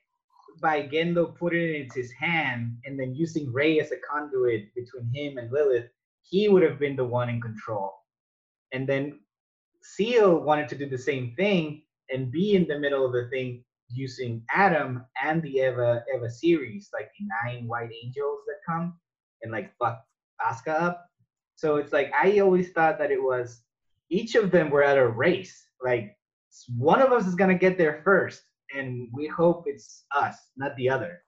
[0.62, 5.10] by Gendo putting it in his hand and then using Rei as a conduit between
[5.14, 5.90] him and Lilith,
[6.22, 7.94] he would have been the one in control.
[8.72, 9.20] And then
[9.82, 13.64] SEELE wanted to do the same thing and be in the middle of the thing
[13.90, 18.98] using Adam and the Eva Eva series, like the nine white angels that come
[19.42, 20.04] and like fuck
[20.42, 21.06] Asuka up.
[21.56, 23.62] So it's like I always thought that it was
[24.10, 25.68] each of them were at a race.
[25.84, 26.16] Like
[26.78, 28.42] one of us is gonna get there first,
[28.76, 31.22] and we hope it's us, not the other,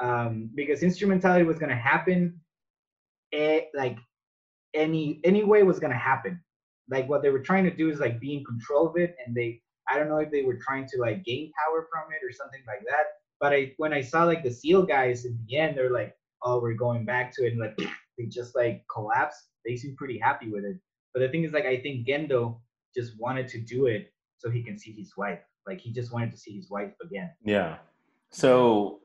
[0.00, 2.40] um, because instrumentality was gonna happen,
[3.32, 3.98] eh, like
[4.74, 6.40] any any way was gonna happen.
[6.90, 9.34] Like what they were trying to do is like be in control of it, and
[9.34, 12.32] they I don't know if they were trying to like gain power from it or
[12.32, 13.04] something like that.
[13.40, 16.60] But I when I saw like the SEELE guys in the end, they're like, oh,
[16.60, 17.76] we're going back to it, and like
[18.18, 19.48] they just like collapse.
[19.64, 20.76] They seem pretty happy with it.
[21.12, 22.58] But the thing is, like, I think Gendo
[22.94, 25.40] just wanted to do it so he can see his wife.
[25.66, 27.30] Like, he just wanted to see his wife again.
[27.44, 27.76] Yeah.
[28.30, 29.00] So,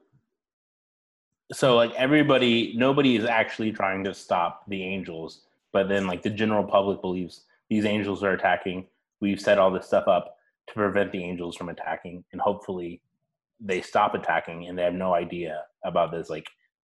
[1.52, 5.42] so like everybody, nobody is actually trying to stop the angels,
[5.74, 8.86] but then like the general public believes these angels are attacking.
[9.20, 10.37] We've set all this stuff up
[10.68, 13.02] to prevent the angels from attacking, and hopefully
[13.60, 16.46] they stop attacking and they have no idea about this like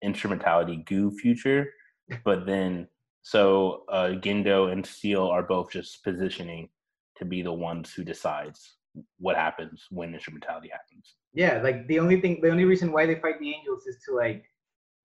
[0.03, 1.73] instrumentality goo future.
[2.25, 2.89] But then
[3.23, 6.68] so uh, Gendo and SEELE are both just positioning
[7.16, 8.75] to be the ones who decides
[9.18, 11.14] what happens when instrumentality happens.
[11.33, 14.14] Yeah, like the only thing, the only reason why they fight the angels is to
[14.14, 14.45] like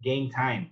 [0.03, 0.72] gain time.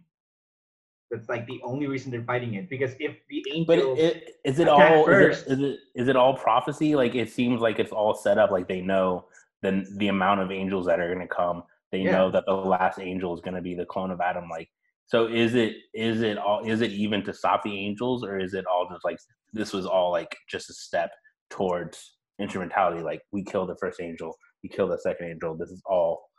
[1.16, 2.70] That's like the only reason they're fighting it.
[2.70, 6.08] Because if the angels, but it, is it all first, is, it, is it is
[6.10, 6.96] it all prophecy?
[6.96, 8.52] Like it seems like it's all set up.
[8.52, 9.26] Like they know
[9.62, 11.64] the the amount of angels that are going to come.
[11.92, 12.12] They yeah.
[12.12, 14.50] know that the last angel is going to be the clone of Adam.
[14.50, 14.70] Like
[15.08, 18.54] so, is it is it all is it even to stop the angels, or is
[18.54, 19.20] it all just like
[19.54, 21.12] this was all like just a step
[21.50, 23.02] towards instrumentality?
[23.02, 25.56] Like we kill the first angel, we kill the second angel.
[25.56, 26.30] This is all.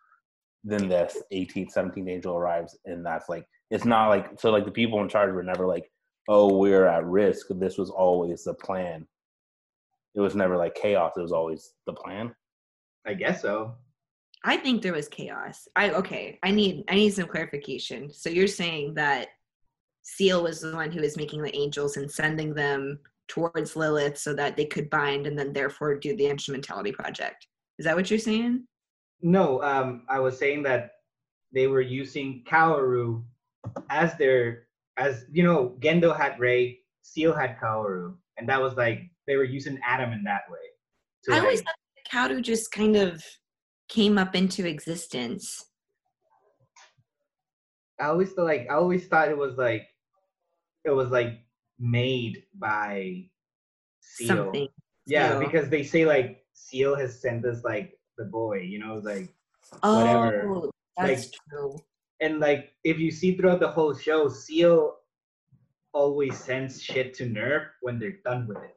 [0.68, 4.70] Then this 18th, 17th angel arrives, and that's like it's not like so like the
[4.70, 5.88] people in charge were never like,
[6.28, 7.46] oh, we're at risk.
[7.50, 9.06] This was always the plan.
[10.16, 11.12] It was never like chaos.
[11.16, 12.34] It was always the plan.
[13.06, 13.76] I guess so.
[14.44, 15.68] I think there was chaos.
[15.76, 16.38] I okay.
[16.42, 18.12] I need I need some clarification.
[18.12, 19.28] So you're saying that
[20.02, 22.98] SEELE was the one who was making the angels and sending them
[23.28, 27.46] towards Lilith so that they could bind and then therefore do the instrumentality project.
[27.78, 28.66] Is that what you're saying?
[29.26, 30.92] No, um, I was saying that
[31.52, 33.24] they were using Kaworu
[33.90, 34.68] as their
[34.98, 39.42] as you know, Gendo had Rei, SEELE had Kaworu, and that was like they were
[39.42, 40.58] using Adam in that way.
[41.28, 41.74] I like, always thought
[42.08, 43.20] Kaworu just kind of
[43.88, 45.60] came up into existence?
[48.00, 49.88] I always thought like I always thought it was like
[50.84, 51.40] it was like
[51.80, 53.24] made by
[54.02, 54.28] SEELE.
[54.28, 54.68] Something.
[55.04, 55.40] Yeah, SEELE.
[55.40, 59.28] because they say like SEELE has sent us like the boy, you know, like
[59.82, 60.70] oh, whatever.
[60.96, 61.78] That's like, true.
[62.20, 64.96] And like if you see throughout the whole show, SEELE
[65.92, 68.76] always sends shit to NERV when they're done with it.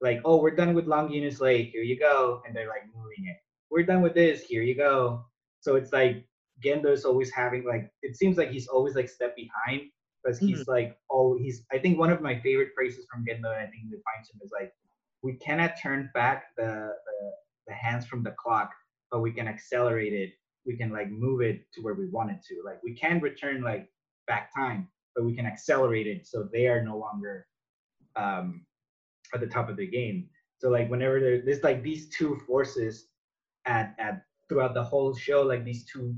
[0.00, 1.70] Like, oh, we're done with Longinus Lake.
[1.72, 3.36] Here you go, and they're like moving it
[3.70, 4.42] we're done with this.
[4.42, 5.24] Here you go.
[5.60, 6.26] So it's like
[6.64, 9.82] Gendo's always having like it seems like he's always like step behind
[10.22, 10.70] because he's mm-hmm.
[10.70, 13.84] like oh he's I think one of my favorite phrases from Gendo and I think
[13.84, 14.72] we find him is like
[15.22, 17.32] we cannot turn back the, the
[17.66, 18.70] the hands from the clock
[19.10, 20.32] but we can accelerate it.
[20.64, 22.62] We can like move it to where we want it to.
[22.64, 23.88] Like we can return like
[24.26, 27.46] back time but we can accelerate it so they are no longer
[28.14, 28.64] um
[29.34, 30.28] at the top of the game.
[30.58, 33.06] So like whenever there's like these two forces
[33.66, 36.14] at at throughout the whole show like these two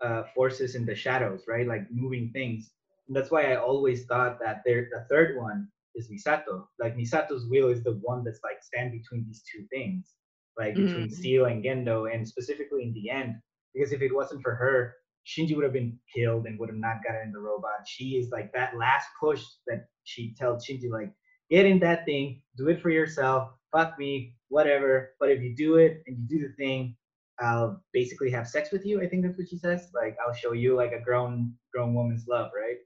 [0.00, 1.66] uh, forces in the shadows right?
[1.66, 2.70] Like moving things.
[3.06, 6.66] And that's why i always thought that there the third one is misato.
[6.80, 10.14] Like misato's wheel is the one that's like stand between these two things
[10.58, 11.14] like between mm-hmm.
[11.14, 13.34] SEELE and gendo and specifically in the end
[13.74, 14.94] because if it wasn't for her
[15.26, 18.30] shinji would have been killed and would have not gotten in the robot she is
[18.30, 21.12] like that last push that she tells shinji like
[21.50, 25.14] get in that thing do it for yourself fuck me whatever.
[25.18, 26.94] But if you do it and you do the thing,
[27.40, 29.00] I'll basically have sex with you.
[29.00, 29.88] I think that's what she says.
[29.94, 32.76] Like I'll show you like a grown grown woman's love, right?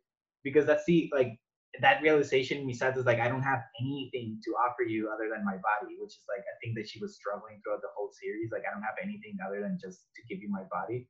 [0.45, 1.39] Because that's the like
[1.81, 5.97] that realization Misato's like, I don't have anything to offer you other than my body,
[5.99, 8.51] which is like I think that she was struggling throughout the whole series.
[8.53, 11.09] Like I don't have anything other than just to give you my body.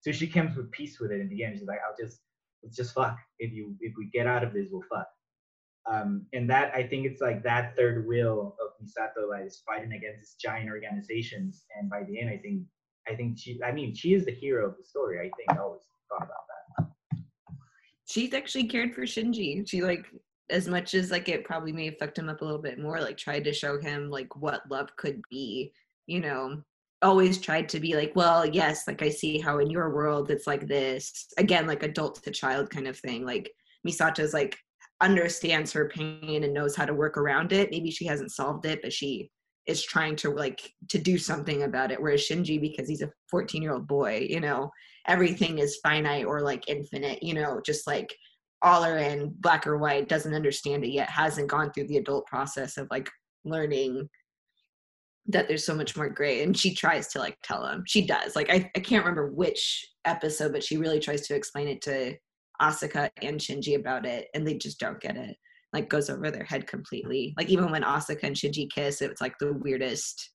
[0.00, 1.58] So she comes with peace with it in the end.
[1.58, 2.20] She's like, I'll just
[2.62, 3.16] let's just fuck.
[3.38, 5.08] If you if we get out of this, we'll fuck.
[5.90, 9.92] Um, and that I think it's like that third will of Misato like is fighting
[9.92, 12.62] against these giant organizations, and by the end, I think
[13.08, 15.18] I think she I mean she is the hero of the story.
[15.18, 16.59] I think I always thought about that.
[18.10, 19.68] She's actually cared for Shinji.
[19.68, 20.06] She like
[20.50, 23.00] as much as like it probably may have fucked him up a little bit more,
[23.00, 25.72] like tried to show him like what love could be,
[26.06, 26.60] you know,
[27.02, 30.46] always tried to be like, well, yes, like I see how in your world it's
[30.46, 31.28] like this.
[31.38, 33.24] Again, like adult to child kind of thing.
[33.24, 33.50] Like
[33.84, 34.58] Misato's like,
[35.00, 37.70] understands her pain and knows how to work around it.
[37.70, 39.30] Maybe she hasn't solved it, but she
[39.66, 42.00] is trying to like to do something about it.
[42.00, 44.70] Whereas Shinji, because he's a 14 year old boy, you know,
[45.06, 48.14] everything is finite or like infinite, you know, just like
[48.62, 52.26] all are in black or white, doesn't understand it yet, hasn't gone through the adult
[52.26, 53.08] process of like
[53.44, 54.08] learning
[55.26, 58.34] that there's so much more gray and she tries to like tell him she does
[58.34, 62.14] like I, I can't remember which episode but she really tries to explain it to
[62.60, 65.36] Asuka and Shinji about it and they just don't get it
[65.72, 69.20] like goes over their head completely like even when Asuka and Shinji kiss it was
[69.20, 70.32] like the weirdest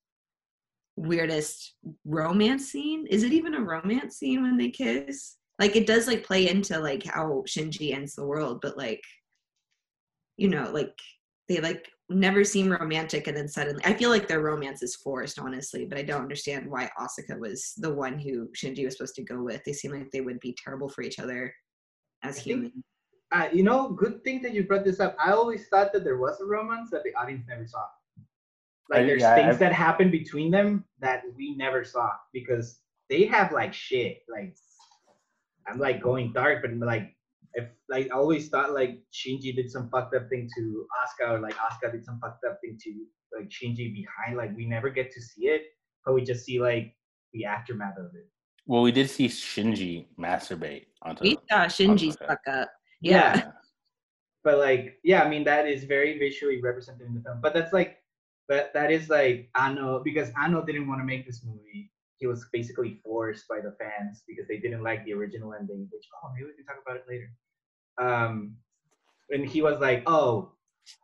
[0.98, 1.76] weirdest
[2.06, 6.26] romance scene is it even a romance scene when they kiss like it does like
[6.26, 9.02] play into like how Shinji ends the world but like
[10.38, 10.94] you know like
[11.48, 15.40] they like never seem romantic and then suddenly I feel like their romance is forced,
[15.40, 19.24] honestly, but I don't understand why Asuka was the one who Shinji was supposed to
[19.24, 19.64] go with.
[19.64, 21.54] They seem like they would be terrible for each other
[22.24, 22.74] as humans.
[23.36, 25.14] Uh, you know, good thing that you brought this up.
[25.24, 27.84] I always thought that there was a romance that the audience never saw.
[28.90, 32.80] Like I- there's yeah, things I've- that happen between them that we never saw because
[33.10, 34.24] they have like shit.
[34.30, 34.56] Like
[35.68, 37.14] I'm like going dark, but like
[37.56, 41.40] if like I always thought like Shinji did some fucked up thing to Asuka or
[41.40, 42.92] like Asuka did some fucked up thing to
[43.38, 44.38] like Shinji behind.
[44.38, 45.64] Like we never get to see it,
[46.06, 46.96] but we just see like
[47.34, 48.30] the aftermath of it.
[48.66, 51.24] Well, we did see Shinji masturbate onto.
[51.24, 52.28] We saw Shinji's okay.
[52.28, 52.70] fuck up.
[53.06, 53.52] Yeah.
[54.44, 57.40] But like yeah i mean that is very visually represented in the film.
[57.42, 57.98] But that's like
[58.48, 61.92] but that is like Anno because Anno didn't want to make this movie.
[62.18, 66.06] He was basically forced by the fans because they didn't like the original ending which
[66.24, 67.32] oh maybe we can talk about it later.
[67.98, 68.56] Um
[69.32, 70.54] and he was like oh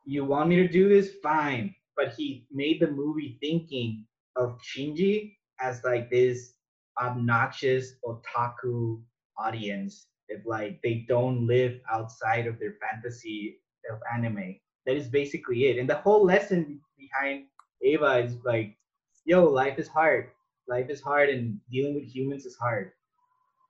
[0.06, 1.16] you want me to do this?
[1.24, 1.76] Fine.
[1.97, 6.54] But he made the movie thinking of shinji as like this
[7.02, 9.02] obnoxious otaku
[9.38, 13.59] audience if like they don't live outside of their fantasy
[13.91, 14.55] of anime.
[14.86, 15.77] That is basically it.
[15.77, 17.45] And the whole lesson behind
[17.84, 18.77] Eva is like,
[19.25, 20.29] yo, life is hard.
[20.67, 22.91] Life is hard and dealing with humans is hard.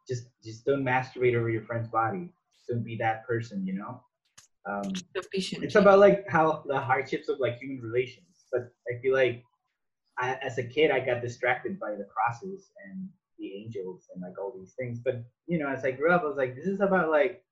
[0.08, 2.30] Just just don't masturbate over your friend's body.
[2.54, 4.02] Just don't be that person, you know?
[4.66, 5.64] Um, Don't be Shinji.
[5.64, 8.46] it's about like how the hardships of like human relations.
[8.52, 9.44] But I feel like
[10.20, 13.10] I, as a kid, I got distracted by the crosses and
[13.42, 15.00] the angels and like all these things.
[15.04, 17.44] But you know, as I grew up, I was like, this is about like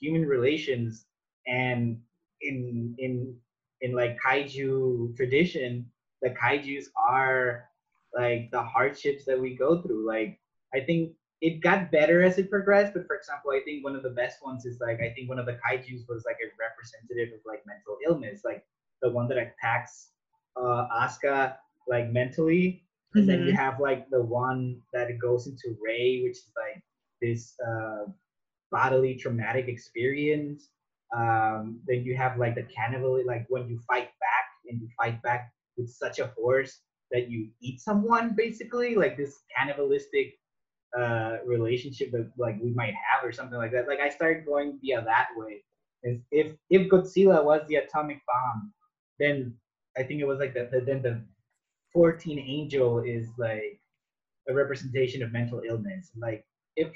[0.00, 1.06] human relations
[1.46, 1.98] and
[2.42, 3.36] in in
[3.80, 5.90] in like kaiju tradition,
[6.22, 7.64] the kaiju's are
[8.14, 10.06] like the hardships that we go through.
[10.06, 10.38] Like
[10.74, 14.04] I think it got better as it progressed, but for example, I think one of
[14.04, 17.34] the best ones is like I think one of the kaiju's was like a representative
[17.34, 18.64] of like mental illness, like
[19.02, 20.10] the one that attacks
[20.56, 21.56] uh Asuka
[21.88, 26.52] like mentally and then you have like the one that goes into Rei, which is
[26.56, 26.82] like
[27.20, 28.04] this uh,
[28.70, 30.68] bodily traumatic experience.
[31.14, 35.22] Um, then you have like the cannibal, like when you fight back and you fight
[35.22, 40.38] back with such a force that you eat someone, basically, like this cannibalistic
[40.98, 43.88] uh, relationship that like we might have or something like that.
[43.88, 45.62] Like I started going via that way.
[46.04, 48.72] And if if Godzilla was the atomic bomb,
[49.18, 49.54] then
[49.96, 51.22] I think it was like the, the then the
[51.92, 53.80] 14 angel is like
[54.48, 56.10] a representation of mental illness.
[56.16, 56.44] Like
[56.76, 56.88] if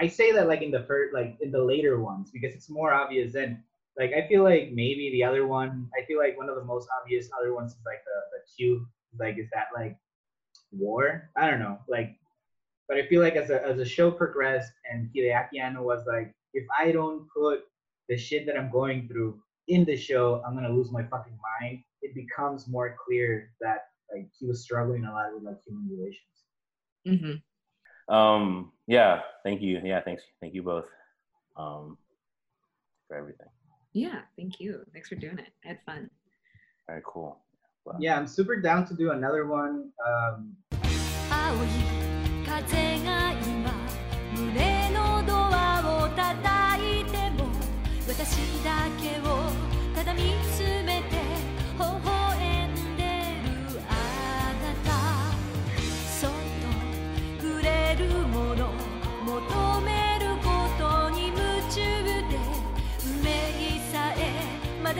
[0.00, 2.92] i say that like in the first like in the later ones because it's more
[2.92, 3.62] obvious than
[3.98, 6.88] like i feel like maybe the other one i feel like one of the most
[7.00, 8.82] obvious other ones is like the the cube.
[9.18, 9.96] Like is that like
[10.72, 11.30] war?
[11.36, 11.78] I don't know.
[11.88, 12.16] Like
[12.88, 16.34] but i feel like as a as a show progressed and hideaki anno was like
[16.54, 17.60] if i don't put
[18.08, 21.82] the shit that i'm going through in the show i'm gonna lose my fucking mind.
[22.02, 27.42] It becomes more clear that like he was struggling a lot with like human relations.
[28.08, 28.72] hmm Um.
[28.86, 29.20] Yeah.
[29.44, 29.80] Thank you.
[29.84, 30.00] Yeah.
[30.02, 30.22] Thanks.
[30.40, 30.86] Thank you both.
[31.56, 31.98] Um.
[33.08, 33.48] For everything.
[33.94, 34.84] Yeah, thank you.
[34.92, 35.48] Thanks for doing it.
[35.64, 36.08] I had fun.
[36.86, 37.38] Very cool.
[37.84, 37.96] Wow.
[38.00, 39.90] Yeah, I'm super down to do another one.
[40.06, 40.56] Um,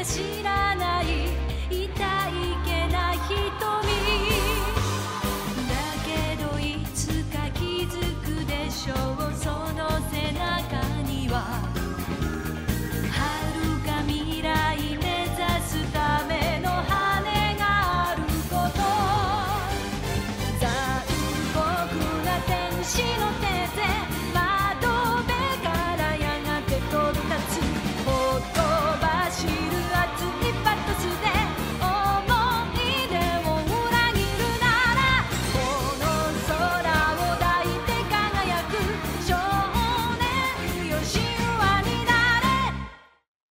[0.04, 1.21] 知らない